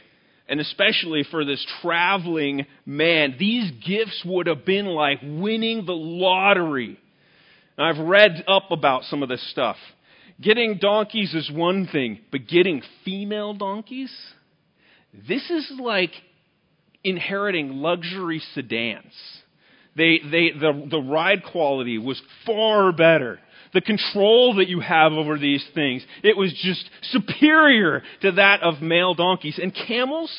and 0.51 0.61
especially 0.61 1.25
for 1.31 1.45
this 1.45 1.65
traveling 1.81 2.67
man, 2.85 3.37
these 3.39 3.71
gifts 3.87 4.23
would 4.27 4.49
have 4.49 4.65
been 4.65 4.87
like 4.87 5.21
winning 5.23 5.87
the 5.87 5.93
lottery. 5.93 6.99
And 7.79 7.87
I've 7.87 8.05
read 8.05 8.45
up 8.49 8.73
about 8.73 9.05
some 9.05 9.23
of 9.23 9.29
this 9.29 9.49
stuff. 9.53 9.77
Getting 10.41 10.79
donkeys 10.79 11.35
is 11.35 11.49
one 11.55 11.87
thing, 11.87 12.19
but 12.33 12.49
getting 12.49 12.83
female 13.05 13.55
donkeys? 13.55 14.13
This 15.29 15.49
is 15.51 15.71
like 15.81 16.11
inheriting 17.05 17.77
luxury 17.77 18.43
sedans. 18.53 19.15
They, 19.97 20.19
they, 20.19 20.51
the, 20.51 20.89
the 20.91 21.01
ride 21.01 21.45
quality 21.45 21.97
was 21.99 22.21
far 22.45 22.91
better 22.91 23.39
the 23.73 23.81
control 23.81 24.55
that 24.57 24.69
you 24.69 24.81
have 24.81 25.13
over 25.13 25.39
these 25.39 25.65
things. 25.75 26.05
It 26.23 26.37
was 26.37 26.53
just 26.63 26.89
superior 27.13 28.03
to 28.23 28.33
that 28.33 28.63
of 28.63 28.83
male 28.83 29.15
donkeys. 29.15 29.59
And 29.63 29.75
camels, 29.75 30.31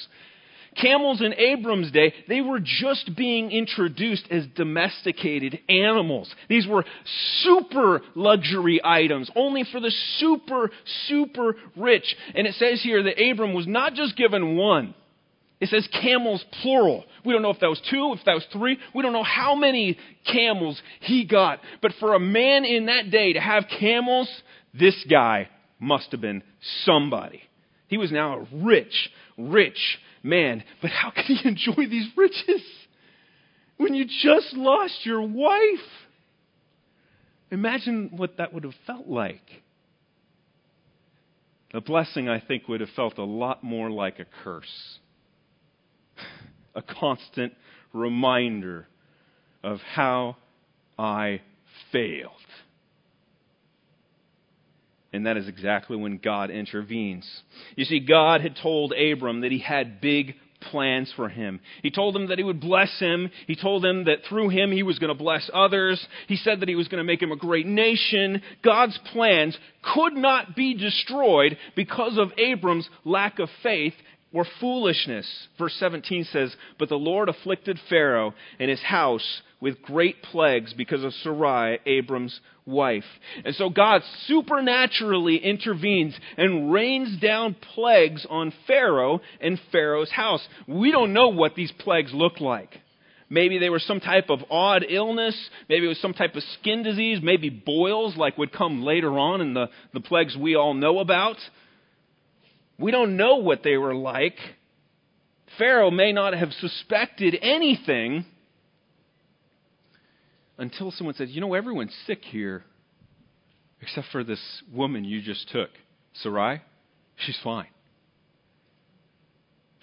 camels 0.75 1.21
in 1.21 1.33
Abram's 1.33 1.91
day, 1.91 2.13
they 2.27 2.41
were 2.41 2.59
just 2.59 3.15
being 3.15 3.51
introduced 3.51 4.27
as 4.29 4.45
domesticated 4.55 5.59
animals. 5.69 6.33
These 6.49 6.67
were 6.67 6.85
super 7.41 8.01
luxury 8.15 8.81
items, 8.83 9.29
only 9.35 9.65
for 9.71 9.79
the 9.79 9.93
super, 10.17 10.71
super 11.07 11.55
rich. 11.75 12.15
And 12.35 12.47
it 12.47 12.55
says 12.55 12.81
here 12.81 13.03
that 13.03 13.21
Abram 13.21 13.53
was 13.53 13.67
not 13.67 13.93
just 13.93 14.17
given 14.17 14.55
one. 14.57 14.93
It 15.61 15.69
says 15.69 15.87
camels 16.01 16.43
plural. 16.63 17.05
We 17.23 17.33
don't 17.33 17.43
know 17.43 17.51
if 17.51 17.59
that 17.59 17.69
was 17.69 17.81
two, 17.87 18.15
if 18.17 18.25
that 18.25 18.33
was 18.33 18.45
three. 18.51 18.79
We 18.95 19.03
don't 19.03 19.13
know 19.13 19.23
how 19.23 19.53
many 19.53 19.95
camels 20.25 20.81
he 21.01 21.23
got. 21.23 21.59
But 21.83 21.93
for 21.99 22.15
a 22.15 22.19
man 22.19 22.65
in 22.65 22.87
that 22.87 23.11
day 23.11 23.33
to 23.33 23.39
have 23.39 23.65
camels, 23.79 24.27
this 24.73 25.05
guy 25.07 25.49
must 25.79 26.11
have 26.13 26.19
been 26.19 26.41
somebody. 26.83 27.43
He 27.87 27.99
was 27.99 28.11
now 28.11 28.39
a 28.39 28.47
rich, 28.65 29.11
rich 29.37 29.99
man. 30.23 30.63
But 30.81 30.89
how 30.89 31.11
could 31.11 31.25
he 31.25 31.39
enjoy 31.47 31.87
these 31.87 32.07
riches 32.17 32.63
when 33.77 33.93
you 33.93 34.05
just 34.05 34.53
lost 34.53 35.05
your 35.05 35.21
wife? 35.21 35.87
Imagine 37.51 38.09
what 38.15 38.37
that 38.37 38.51
would 38.51 38.63
have 38.63 38.73
felt 38.87 39.07
like. 39.07 39.43
A 41.71 41.81
blessing, 41.81 42.27
I 42.27 42.39
think, 42.39 42.67
would 42.67 42.81
have 42.81 42.89
felt 42.95 43.19
a 43.19 43.23
lot 43.23 43.63
more 43.63 43.91
like 43.91 44.17
a 44.17 44.25
curse 44.43 44.97
a 46.75 46.81
constant 46.81 47.53
reminder 47.93 48.87
of 49.63 49.79
how 49.79 50.37
I 50.97 51.41
failed. 51.91 52.31
And 55.13 55.25
that 55.25 55.37
is 55.37 55.47
exactly 55.47 55.97
when 55.97 56.17
God 56.17 56.49
intervenes. 56.49 57.29
You 57.75 57.85
see, 57.85 57.99
God 57.99 58.41
had 58.41 58.55
told 58.61 58.93
Abram 58.93 59.41
that 59.41 59.51
he 59.51 59.59
had 59.59 59.99
big 59.99 60.35
plans 60.61 61.11
for 61.15 61.27
him. 61.27 61.59
He 61.81 61.91
told 61.91 62.15
him 62.15 62.27
that 62.27 62.37
he 62.37 62.43
would 62.43 62.61
bless 62.61 62.97
him. 62.99 63.31
He 63.47 63.55
told 63.55 63.83
him 63.83 64.05
that 64.05 64.19
through 64.29 64.49
him 64.49 64.71
he 64.71 64.83
was 64.83 64.99
going 64.99 65.15
to 65.15 65.21
bless 65.21 65.49
others. 65.53 66.05
He 66.27 66.35
said 66.37 66.59
that 66.59 66.69
he 66.69 66.75
was 66.75 66.87
going 66.87 66.99
to 66.99 67.03
make 67.03 67.21
him 67.21 67.31
a 67.31 67.37
great 67.37 67.65
nation. 67.65 68.41
God's 68.63 68.97
plans 69.11 69.57
could 69.93 70.13
not 70.13 70.55
be 70.55 70.75
destroyed 70.75 71.57
because 71.75 72.17
of 72.17 72.31
Abram's 72.37 72.87
lack 73.03 73.39
of 73.39 73.49
faith 73.63 73.95
or 74.33 74.45
foolishness. 74.59 75.27
Verse 75.57 75.73
17 75.75 76.25
says, 76.25 76.55
But 76.79 76.89
the 76.89 76.95
Lord 76.95 77.29
afflicted 77.29 77.79
Pharaoh 77.89 78.33
and 78.59 78.69
his 78.69 78.81
house 78.81 79.41
with 79.59 79.81
great 79.81 80.23
plagues 80.23 80.73
because 80.73 81.03
of 81.03 81.13
Sarai, 81.15 81.79
Abram's 81.85 82.39
wife. 82.65 83.05
And 83.43 83.53
so 83.55 83.69
God 83.69 84.01
supernaturally 84.25 85.37
intervenes 85.37 86.17
and 86.37 86.71
rains 86.71 87.19
down 87.19 87.55
plagues 87.75 88.25
on 88.29 88.53
Pharaoh 88.67 89.21
and 89.39 89.59
Pharaoh's 89.71 90.11
house. 90.11 90.45
We 90.67 90.91
don't 90.91 91.13
know 91.13 91.29
what 91.29 91.55
these 91.55 91.71
plagues 91.71 92.11
look 92.13 92.39
like. 92.39 92.79
Maybe 93.29 93.59
they 93.59 93.69
were 93.69 93.79
some 93.79 94.01
type 94.01 94.29
of 94.29 94.39
odd 94.51 94.83
illness. 94.87 95.37
Maybe 95.69 95.85
it 95.85 95.89
was 95.89 96.01
some 96.01 96.13
type 96.13 96.35
of 96.35 96.43
skin 96.59 96.83
disease. 96.83 97.19
Maybe 97.23 97.49
boils, 97.49 98.17
like 98.17 98.37
would 98.37 98.51
come 98.51 98.83
later 98.83 99.17
on 99.17 99.39
in 99.39 99.53
the, 99.53 99.67
the 99.93 100.01
plagues 100.01 100.35
we 100.35 100.55
all 100.55 100.73
know 100.73 100.99
about. 100.99 101.37
We 102.81 102.91
don't 102.91 103.17
know 103.17 103.37
what 103.37 103.63
they 103.63 103.77
were 103.77 103.95
like. 103.95 104.37
Pharaoh 105.57 105.91
may 105.91 106.11
not 106.11 106.33
have 106.33 106.51
suspected 106.53 107.35
anything 107.41 108.25
until 110.57 110.91
someone 110.91 111.15
says, 111.15 111.29
You 111.29 111.41
know, 111.41 111.53
everyone's 111.53 111.95
sick 112.05 112.23
here 112.23 112.63
except 113.81 114.07
for 114.11 114.23
this 114.23 114.39
woman 114.71 115.03
you 115.03 115.21
just 115.21 115.49
took, 115.49 115.69
Sarai. 116.21 116.61
She's 117.17 117.37
fine. 117.43 117.67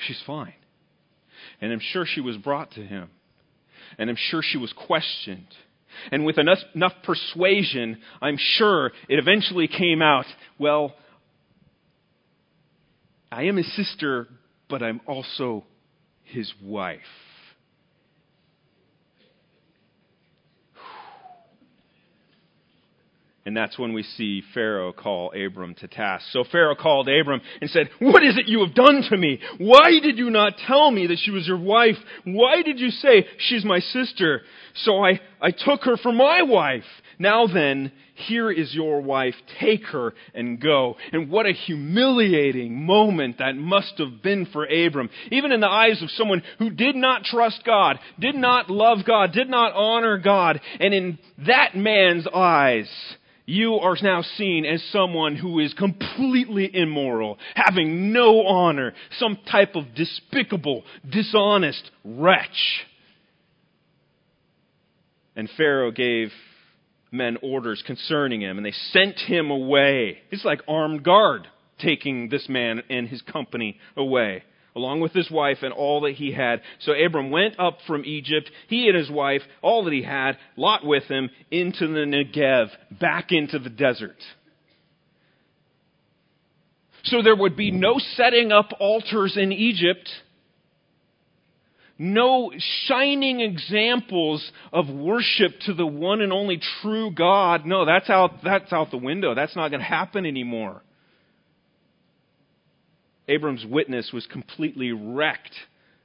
She's 0.07 0.21
fine. 0.27 0.55
And 1.61 1.73
I'm 1.73 1.81
sure 1.81 2.05
she 2.07 2.21
was 2.21 2.37
brought 2.37 2.73
to 2.73 2.81
him. 2.81 3.11
And 3.99 4.09
I'm 4.09 4.17
sure 4.17 4.43
she 4.43 4.59
was 4.59 4.73
questioned. 4.73 5.49
And 6.13 6.25
with 6.25 6.39
enough, 6.39 6.59
enough 6.75 6.93
persuasion, 7.03 7.99
I'm 8.21 8.37
sure 8.39 8.93
it 9.09 9.19
eventually 9.19 9.67
came 9.67 10.03
out 10.03 10.27
well, 10.59 10.95
I 13.31 13.45
am 13.45 13.57
his 13.57 13.75
sister, 13.77 14.29
but 14.69 14.83
I'm 14.83 15.01
also 15.07 15.65
his 16.25 16.53
wife. 16.63 17.01
And 23.49 23.57
that's 23.57 23.79
when 23.79 23.95
we 23.95 24.03
see 24.03 24.43
Pharaoh 24.53 24.93
call 24.93 25.33
Abram 25.33 25.75
to 25.77 25.89
task. 25.89 26.27
So 26.33 26.45
Pharaoh 26.53 26.75
called 26.75 27.09
Abram 27.09 27.41
and 27.63 27.71
said, 27.71 27.89
What 27.99 28.23
is 28.23 28.37
it 28.37 28.47
you 28.47 28.63
have 28.63 28.75
done 28.75 29.03
to 29.09 29.17
me? 29.17 29.41
Why 29.57 30.01
did 30.03 30.19
you 30.19 30.29
not 30.29 30.59
tell 30.67 30.91
me 30.91 31.07
that 31.07 31.19
she 31.19 31.31
was 31.31 31.49
your 31.49 31.57
wife? 31.57 31.97
Why 32.25 32.61
did 32.61 32.79
you 32.79 32.91
say 32.91 33.27
she's 33.39 33.65
my 33.65 33.79
sister? 33.79 34.43
So 34.75 35.03
I, 35.03 35.21
I 35.41 35.53
took 35.53 35.85
her 35.85 35.97
for 35.97 36.13
my 36.13 36.43
wife. 36.43 36.85
Now 37.19 37.47
then, 37.47 37.93
here 38.15 38.51
is 38.51 38.75
your 38.75 39.01
wife. 39.01 39.35
Take 39.61 39.85
her 39.87 40.15
and 40.35 40.61
go. 40.61 40.97
And 41.13 41.31
what 41.31 41.47
a 41.47 41.53
humiliating 41.53 42.85
moment 42.85 43.39
that 43.39 43.57
must 43.57 43.95
have 43.99 44.23
been 44.23 44.47
for 44.47 44.65
Abram. 44.65 45.11
Even 45.33 45.51
in 45.51 45.61
the 45.61 45.69
eyes 45.69 46.01
of 46.03 46.11
someone 46.11 46.43
who 46.59 46.71
did 46.71 46.95
not 46.95 47.25
trust 47.25 47.63
God, 47.65 47.99
did 48.19 48.35
not 48.35 48.71
love 48.71 48.99
God, 49.07 49.33
did 49.33 49.49
not 49.49 49.73
honor 49.75 50.19
God. 50.19 50.61
And 50.79 50.95
in 50.95 51.19
that 51.47 51.75
man's 51.75 52.27
eyes, 52.33 52.89
you 53.47 53.77
are 53.77 53.97
now 54.03 54.23
seen 54.37 54.67
as 54.67 54.83
someone 54.93 55.35
who 55.35 55.59
is 55.59 55.73
completely 55.73 56.71
immoral, 56.73 57.39
having 57.55 58.13
no 58.13 58.47
honor, 58.47 58.93
some 59.19 59.39
type 59.51 59.75
of 59.75 59.95
despicable, 59.95 60.85
dishonest 61.09 61.91
wretch. 62.05 62.85
And 65.35 65.49
Pharaoh 65.57 65.93
gave 65.93 66.31
men 67.11 67.39
orders 67.43 67.83
concerning 67.87 68.41
him, 68.41 68.57
and 68.57 68.67
they 68.67 68.75
sent 68.93 69.19
him 69.19 69.51
away. 69.51 70.19
It's 70.31 70.45
like 70.45 70.61
armed 70.69 71.03
guard 71.03 71.47
taking 71.79 72.29
this 72.29 72.49
man 72.49 72.83
and 72.91 73.09
his 73.09 73.23
company 73.23 73.79
away 73.97 74.43
along 74.79 75.01
with 75.01 75.13
his 75.13 75.29
wife 75.29 75.59
and 75.63 75.73
all 75.73 76.03
that 76.03 76.13
he 76.13 76.33
had. 76.33 76.63
So 76.81 76.93
Abram 76.93 77.31
went 77.31 77.59
up 77.59 77.79
from 77.87 78.05
Egypt, 78.05 78.49
he 78.69 78.87
and 78.89 78.97
his 78.97 79.11
wife, 79.11 79.43
all 79.61 79.85
that 79.85 79.93
he 79.93 80.03
had, 80.03 80.39
Lot 80.57 80.87
with 80.87 81.05
him, 81.05 81.31
into 81.51 81.89
the 81.89 82.07
Negev, 82.07 82.69
back 83.01 83.33
into 83.33 83.59
the 83.59 83.71
desert. 83.71 84.17
So 87.05 87.23
there 87.23 87.37
would 87.37 87.57
be 87.57 87.71
no 87.71 87.99
setting 88.17 88.53
up 88.53 88.73
altars 88.79 89.37
in 89.37 89.53
Egypt, 89.53 90.09
no 91.99 92.53
shining 92.87 93.41
examples 93.41 94.51
of 94.73 94.89
worship 94.89 95.53
to 95.67 95.75
the 95.75 95.87
one 95.87 96.21
and 96.21 96.33
only 96.33 96.61
true 96.81 97.11
God. 97.11 97.67
No, 97.67 97.85
that's 97.85 98.09
out, 98.09 98.45
that's 98.45 98.73
out 98.73 98.91
the 98.91 98.97
window. 98.99 99.35
That's 99.35 99.57
not 99.57 99.71
going 99.71 99.81
to 99.81 99.87
happen 99.87 100.25
anymore. 100.25 100.83
Abram's 103.27 103.67
witness 103.67 104.11
was 104.13 104.27
completely 104.27 104.93
wrecked 104.93 105.55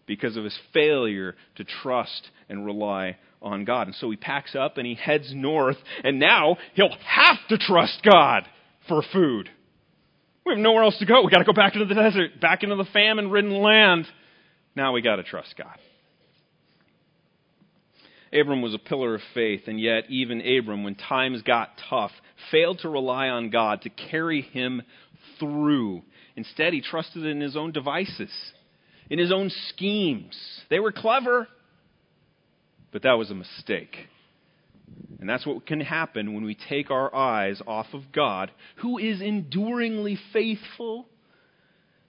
because 0.05 0.35
of 0.35 0.43
his 0.43 0.57
failure 0.73 1.35
to 1.55 1.63
trust 1.63 2.29
and 2.49 2.65
rely 2.65 3.17
on 3.41 3.63
God. 3.63 3.87
And 3.87 3.95
so 3.95 4.09
he 4.09 4.17
packs 4.17 4.55
up 4.55 4.77
and 4.77 4.87
he 4.87 4.95
heads 4.95 5.31
north, 5.33 5.77
and 6.03 6.19
now 6.19 6.57
he'll 6.73 6.95
have 7.05 7.37
to 7.49 7.57
trust 7.57 8.01
God 8.03 8.45
for 8.87 9.03
food. 9.13 9.49
We 10.45 10.53
have 10.53 10.59
nowhere 10.59 10.83
else 10.83 10.97
to 10.99 11.05
go. 11.05 11.21
We 11.23 11.31
got 11.31 11.37
to 11.37 11.45
go 11.45 11.53
back 11.53 11.75
into 11.75 11.85
the 11.85 11.93
desert, 11.93 12.41
back 12.41 12.63
into 12.63 12.75
the 12.75 12.85
famine 12.85 13.29
ridden 13.29 13.61
land. 13.61 14.05
Now 14.75 14.93
we 14.93 15.01
got 15.01 15.17
to 15.17 15.23
trust 15.23 15.55
God. 15.57 15.77
Abram 18.31 18.63
was 18.63 18.73
a 18.73 18.79
pillar 18.79 19.13
of 19.13 19.21
faith, 19.35 19.61
and 19.67 19.79
yet 19.79 20.05
even 20.09 20.41
Abram, 20.41 20.83
when 20.83 20.95
times 20.95 21.43
got 21.43 21.69
tough, 21.89 22.11
failed 22.49 22.79
to 22.79 22.89
rely 22.89 23.29
on 23.29 23.51
God 23.51 23.83
to 23.83 23.89
carry 23.89 24.41
him 24.41 24.81
through 25.39 26.01
Instead, 26.35 26.73
he 26.73 26.81
trusted 26.81 27.25
in 27.25 27.41
his 27.41 27.55
own 27.55 27.71
devices, 27.71 28.31
in 29.09 29.19
his 29.19 29.31
own 29.31 29.51
schemes. 29.69 30.35
They 30.69 30.79
were 30.79 30.91
clever, 30.91 31.47
but 32.91 33.03
that 33.03 33.13
was 33.13 33.29
a 33.29 33.35
mistake. 33.35 33.95
And 35.19 35.29
that's 35.29 35.45
what 35.45 35.65
can 35.65 35.79
happen 35.79 36.33
when 36.33 36.43
we 36.43 36.57
take 36.69 36.91
our 36.91 37.13
eyes 37.13 37.61
off 37.65 37.87
of 37.93 38.11
God, 38.11 38.51
who 38.77 38.97
is 38.97 39.21
enduringly 39.21 40.17
faithful, 40.33 41.07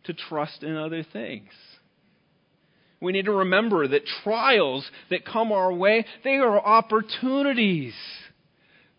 to 0.05 0.13
trust 0.13 0.63
in 0.63 0.77
other 0.77 1.03
things. 1.03 1.51
We 3.05 3.13
need 3.13 3.27
to 3.27 3.33
remember 3.33 3.87
that 3.87 4.07
trials 4.25 4.91
that 5.11 5.25
come 5.25 5.53
our 5.53 5.73
way, 5.73 6.05
they 6.25 6.37
are 6.37 6.59
opportunities 6.59 7.95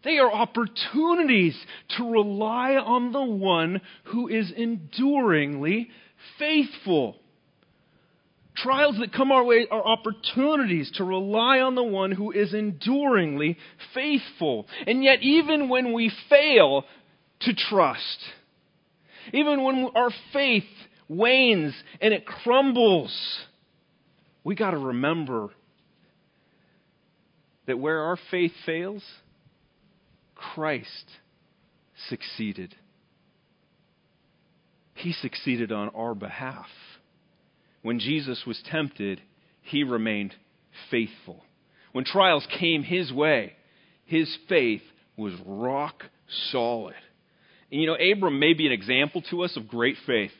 they 0.05 0.19
are 0.19 0.31
opportunities 0.31 1.57
to 1.97 2.09
rely 2.09 2.75
on 2.75 3.11
the 3.11 3.23
one 3.23 3.81
who 4.05 4.27
is 4.27 4.51
enduringly 4.55 5.89
faithful. 6.37 7.17
Trials 8.55 8.97
that 8.99 9.11
come 9.11 9.31
our 9.31 9.43
way 9.43 9.67
are 9.69 9.85
opportunities 9.85 10.91
to 10.95 11.03
rely 11.03 11.59
on 11.59 11.73
the 11.73 11.83
one 11.83 12.11
who 12.11 12.31
is 12.31 12.53
enduringly 12.53 13.57
faithful. 13.95 14.67
And 14.85 15.03
yet, 15.03 15.23
even 15.23 15.69
when 15.69 15.91
we 15.91 16.11
fail 16.29 16.85
to 17.41 17.53
trust, 17.53 18.19
even 19.33 19.63
when 19.63 19.89
our 19.95 20.11
faith 20.31 20.63
wanes 21.09 21.73
and 21.99 22.13
it 22.13 22.27
crumbles, 22.27 23.11
we 24.45 24.55
got 24.55 24.71
to 24.71 24.77
remember 24.77 25.49
that 27.65 27.79
where 27.79 28.03
our 28.03 28.17
faith 28.29 28.53
fails, 28.65 29.03
Christ 30.35 31.05
succeeded. 32.07 32.75
He 34.93 35.11
succeeded 35.13 35.71
on 35.71 35.89
our 35.89 36.13
behalf. 36.13 36.67
When 37.81 37.99
Jesus 37.99 38.43
was 38.45 38.61
tempted, 38.69 39.19
he 39.63 39.83
remained 39.83 40.35
faithful. 40.91 41.43
When 41.91 42.05
trials 42.05 42.47
came 42.59 42.83
his 42.83 43.11
way, 43.11 43.53
his 44.05 44.33
faith 44.47 44.83
was 45.17 45.33
rock 45.45 46.03
solid. 46.51 46.95
And 47.71 47.81
you 47.81 47.87
know, 47.87 47.95
Abram 47.95 48.39
may 48.39 48.53
be 48.53 48.67
an 48.67 48.71
example 48.71 49.23
to 49.31 49.43
us 49.43 49.57
of 49.57 49.67
great 49.67 49.95
faith. 50.05 50.31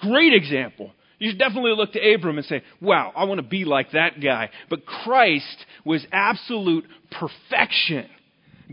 Great 0.00 0.32
example. 0.32 0.92
You 1.22 1.30
should 1.30 1.38
definitely 1.38 1.70
look 1.76 1.92
to 1.92 2.14
Abram 2.14 2.36
and 2.36 2.46
say, 2.46 2.64
wow, 2.80 3.12
I 3.14 3.26
want 3.26 3.38
to 3.38 3.46
be 3.46 3.64
like 3.64 3.92
that 3.92 4.20
guy. 4.20 4.50
But 4.68 4.84
Christ 4.84 5.64
was 5.84 6.04
absolute 6.10 6.84
perfection. 7.12 8.08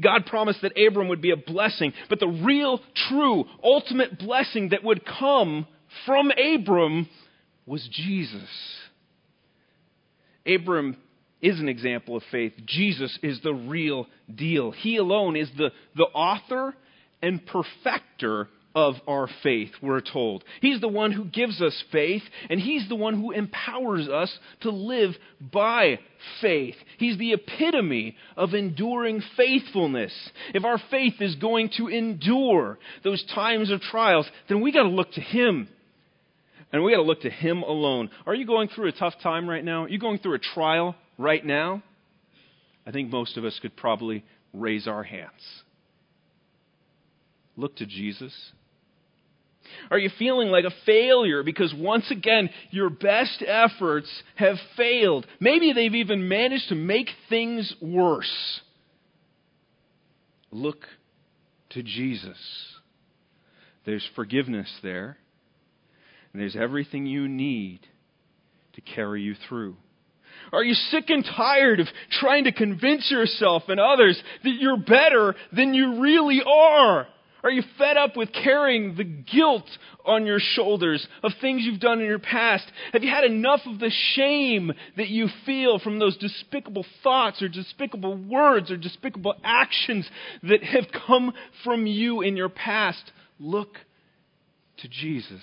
God 0.01 0.25
promised 0.25 0.63
that 0.63 0.71
Abram 0.75 1.09
would 1.09 1.21
be 1.21 1.29
a 1.29 1.37
blessing, 1.37 1.93
but 2.09 2.19
the 2.19 2.27
real, 2.27 2.79
true, 3.07 3.45
ultimate 3.63 4.17
blessing 4.17 4.69
that 4.69 4.83
would 4.83 5.05
come 5.05 5.67
from 6.07 6.31
Abram 6.31 7.07
was 7.67 7.87
Jesus. 7.91 8.49
Abram 10.43 10.97
is 11.43 11.59
an 11.59 11.69
example 11.69 12.17
of 12.17 12.23
faith. 12.31 12.53
Jesus 12.65 13.19
is 13.21 13.39
the 13.43 13.53
real 13.53 14.07
deal. 14.33 14.71
He 14.71 14.97
alone 14.97 15.35
is 15.35 15.51
the, 15.55 15.69
the 15.95 16.05
author 16.05 16.73
and 17.21 17.45
perfecter 17.45 18.47
of 18.75 18.95
our 19.07 19.27
faith, 19.41 19.71
we're 19.81 20.01
told. 20.01 20.43
He's 20.61 20.79
the 20.79 20.87
one 20.87 21.11
who 21.11 21.25
gives 21.25 21.61
us 21.61 21.83
faith, 21.91 22.21
and 22.49 22.59
He's 22.59 22.87
the 22.87 22.95
one 22.95 23.19
who 23.19 23.31
empowers 23.31 24.07
us 24.07 24.35
to 24.61 24.69
live 24.69 25.15
by 25.39 25.99
faith. 26.41 26.75
He's 26.97 27.17
the 27.17 27.33
epitome 27.33 28.15
of 28.37 28.53
enduring 28.53 29.23
faithfulness. 29.35 30.13
If 30.53 30.65
our 30.65 30.79
faith 30.91 31.15
is 31.19 31.35
going 31.35 31.71
to 31.77 31.87
endure 31.87 32.77
those 33.03 33.23
times 33.33 33.71
of 33.71 33.81
trials, 33.81 34.29
then 34.47 34.61
we 34.61 34.71
got 34.71 34.83
to 34.83 34.89
look 34.89 35.11
to 35.13 35.21
Him. 35.21 35.67
And 36.71 36.83
we 36.83 36.91
got 36.91 36.97
to 36.97 37.03
look 37.03 37.21
to 37.21 37.31
Him 37.31 37.63
alone. 37.63 38.11
Are 38.27 38.35
you 38.35 38.45
going 38.45 38.69
through 38.69 38.89
a 38.89 38.91
tough 38.91 39.15
time 39.23 39.49
right 39.49 39.65
now? 39.65 39.85
Are 39.85 39.89
you 39.89 39.99
going 39.99 40.19
through 40.19 40.35
a 40.35 40.39
trial 40.39 40.95
right 41.17 41.43
now? 41.43 41.81
I 42.85 42.91
think 42.91 43.09
most 43.09 43.37
of 43.37 43.45
us 43.45 43.57
could 43.61 43.75
probably 43.75 44.23
raise 44.53 44.87
our 44.87 45.03
hands. 45.03 45.63
Look 47.57 47.75
to 47.77 47.85
Jesus. 47.85 48.33
Are 49.91 49.97
you 49.97 50.09
feeling 50.17 50.49
like 50.49 50.65
a 50.65 50.73
failure 50.85 51.43
because 51.43 51.73
once 51.75 52.09
again 52.11 52.49
your 52.71 52.89
best 52.89 53.43
efforts 53.45 54.09
have 54.35 54.57
failed? 54.77 55.25
Maybe 55.39 55.73
they've 55.73 55.95
even 55.95 56.27
managed 56.27 56.69
to 56.69 56.75
make 56.75 57.07
things 57.29 57.73
worse. 57.81 58.61
Look 60.51 60.79
to 61.71 61.83
Jesus. 61.83 62.37
There's 63.85 64.07
forgiveness 64.15 64.69
there. 64.83 65.17
and 66.31 66.41
there's 66.41 66.55
everything 66.55 67.05
you 67.05 67.27
need 67.27 67.79
to 68.73 68.81
carry 68.81 69.21
you 69.21 69.35
through. 69.47 69.75
Are 70.51 70.63
you 70.63 70.73
sick 70.73 71.05
and 71.09 71.23
tired 71.25 71.79
of 71.79 71.87
trying 72.11 72.45
to 72.45 72.51
convince 72.51 73.09
yourself 73.11 73.63
and 73.67 73.79
others 73.79 74.21
that 74.43 74.55
you're 74.59 74.77
better 74.77 75.35
than 75.51 75.73
you 75.73 76.01
really 76.01 76.41
are? 76.45 77.07
Are 77.43 77.51
you 77.51 77.63
fed 77.77 77.97
up 77.97 78.17
with 78.17 78.31
carrying 78.33 78.95
the 78.95 79.03
guilt 79.03 79.65
on 80.05 80.25
your 80.25 80.39
shoulders 80.39 81.07
of 81.23 81.31
things 81.39 81.63
you've 81.63 81.79
done 81.79 81.99
in 81.99 82.05
your 82.05 82.19
past? 82.19 82.65
Have 82.91 83.03
you 83.03 83.09
had 83.09 83.23
enough 83.23 83.61
of 83.65 83.79
the 83.79 83.91
shame 84.15 84.73
that 84.97 85.07
you 85.07 85.27
feel 85.45 85.79
from 85.79 85.99
those 85.99 86.17
despicable 86.17 86.85
thoughts 87.01 87.41
or 87.41 87.47
despicable 87.47 88.15
words 88.15 88.71
or 88.71 88.77
despicable 88.77 89.35
actions 89.43 90.09
that 90.43 90.63
have 90.63 90.87
come 91.07 91.33
from 91.63 91.85
you 91.85 92.21
in 92.21 92.35
your 92.35 92.49
past? 92.49 93.11
Look 93.39 93.75
to 94.79 94.89
Jesus. 94.89 95.41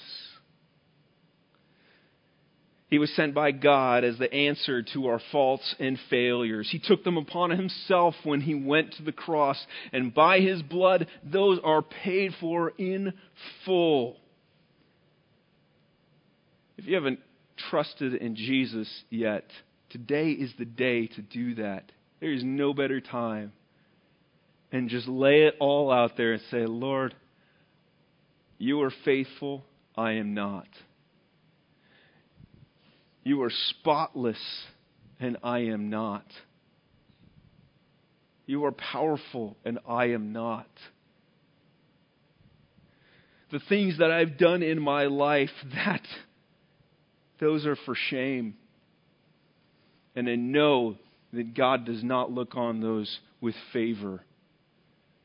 He 2.89 2.99
was 2.99 3.12
sent 3.16 3.34
by 3.34 3.51
God 3.51 4.05
as 4.05 4.16
the 4.18 4.32
answer 4.32 4.82
to 4.95 5.09
our 5.09 5.20
faults 5.32 5.74
and 5.80 5.99
failures. 6.09 6.68
He 6.70 6.78
took 6.78 7.03
them 7.03 7.16
upon 7.16 7.51
himself 7.51 8.14
when 8.22 8.41
he 8.41 8.55
went 8.55 8.93
to 8.95 9.03
the 9.03 9.12
cross, 9.12 9.64
and 9.93 10.14
by 10.14 10.39
his 10.39 10.62
blood, 10.62 11.09
those 11.24 11.59
are 11.64 11.82
paid 11.82 12.32
for 12.41 12.70
in 12.78 13.12
full. 13.64 14.16
If 16.78 16.87
you 16.87 16.95
haven't 16.95 17.20
trusted 17.70 18.14
in 18.14 18.37
Jesus 18.37 18.89
yet, 19.11 19.51
today 19.91 20.30
is 20.30 20.53
the 20.57 20.64
day 20.64 21.09
to 21.09 21.22
do 21.22 21.57
that. 21.57 21.91
There 22.20 22.32
is 22.32 22.45
no 22.45 22.72
better 22.72 23.01
time. 23.01 23.53
And 24.70 24.89
just 24.89 25.09
lay 25.09 25.45
it 25.45 25.55
all 25.59 25.91
out 25.91 26.16
there 26.16 26.34
and 26.34 26.43
say, 26.51 26.66
Lord, 26.66 27.14
you 28.59 28.82
are 28.82 28.93
faithful, 29.05 29.64
I 29.97 30.12
am 30.12 30.34
not. 30.34 30.66
You 33.27 33.43
are 33.43 33.51
spotless, 33.70 34.39
and 35.18 35.37
I 35.43 35.59
am 35.59 35.91
not. 35.91 36.24
You 38.47 38.66
are 38.66 38.70
powerful, 38.70 39.57
and 39.64 39.81
I 39.85 40.11
am 40.11 40.33
not. 40.33 40.68
The 43.51 43.59
things 43.68 43.99
that 43.99 44.12
I've 44.12 44.39
done 44.39 44.62
in 44.62 44.81
my 44.81 45.07
life, 45.07 45.51
that 45.74 46.07
those 47.41 47.66
are 47.66 47.74
for 47.85 47.97
shame. 47.97 48.55
And 50.14 50.29
I 50.29 50.37
know 50.37 50.95
that 51.33 51.53
God 51.53 51.85
does 51.85 52.05
not 52.05 52.31
look 52.31 52.55
on 52.55 52.81
those 52.81 53.18
with 53.41 53.57
favor. 53.72 54.22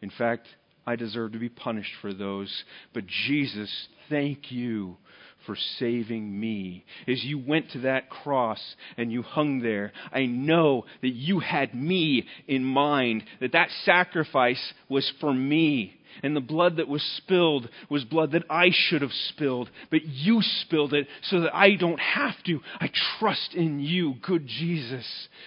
In 0.02 0.10
fact, 0.10 0.48
I 0.88 0.96
deserve 0.96 1.34
to 1.34 1.38
be 1.38 1.50
punished 1.50 1.94
for 2.02 2.16
those. 2.16 2.64
But 2.96 3.06
Jesus, 3.06 3.70
thank 4.10 4.52
you 4.52 4.98
for 5.46 5.56
saving 5.80 6.40
me. 6.40 6.86
As 7.08 7.24
you 7.24 7.40
went 7.40 7.72
to 7.72 7.80
that 7.80 8.10
cross 8.10 8.62
and 8.98 9.12
you 9.12 9.22
hung 9.22 9.60
there, 9.60 9.92
I 10.12 10.26
know 10.26 10.86
that 11.02 11.10
you 11.10 11.40
had 11.40 11.74
me 11.74 12.28
in 12.48 12.64
mind, 12.64 13.24
that 13.40 13.54
that 13.54 13.70
sacrifice 13.86 14.74
was 14.90 15.12
for 15.20 15.34
me. 15.34 15.98
And 16.24 16.36
the 16.36 16.42
blood 16.42 16.78
that 16.78 16.88
was 16.88 17.02
spilled 17.18 17.70
was 17.90 18.04
blood 18.04 18.34
that 18.34 18.44
I 18.50 18.70
should 18.72 19.02
have 19.02 19.14
spilled, 19.30 19.70
but 19.90 20.06
you 20.06 20.42
spilled 20.42 20.94
it 20.94 21.08
so 21.24 21.42
that 21.42 21.56
I 21.56 21.76
don't 21.76 22.00
have 22.00 22.36
to. 22.46 22.60
I 22.80 22.90
trust 23.20 23.54
in 23.54 23.80
you, 23.80 24.16
good 24.22 24.46
Jesus, 24.46 25.06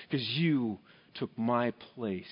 because 0.08 0.26
you 0.30 0.78
took 1.14 1.36
my 1.36 1.72
place. 1.94 2.24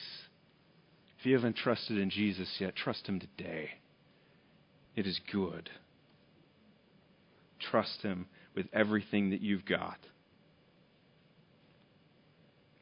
If 1.21 1.27
you 1.27 1.35
haven't 1.35 1.57
trusted 1.57 1.99
in 1.99 2.11
Jesus 2.11 2.49
yet, 2.59 2.75
trust 2.75 3.07
him 3.07 3.21
today. 3.21 3.71
It 4.97 5.07
is 5.07 5.21
good 5.31 5.71
trust 7.71 8.03
Him 8.03 8.27
with 8.55 8.67
everything 8.73 9.31
that 9.31 9.41
you've 9.41 9.65
got. 9.65 9.99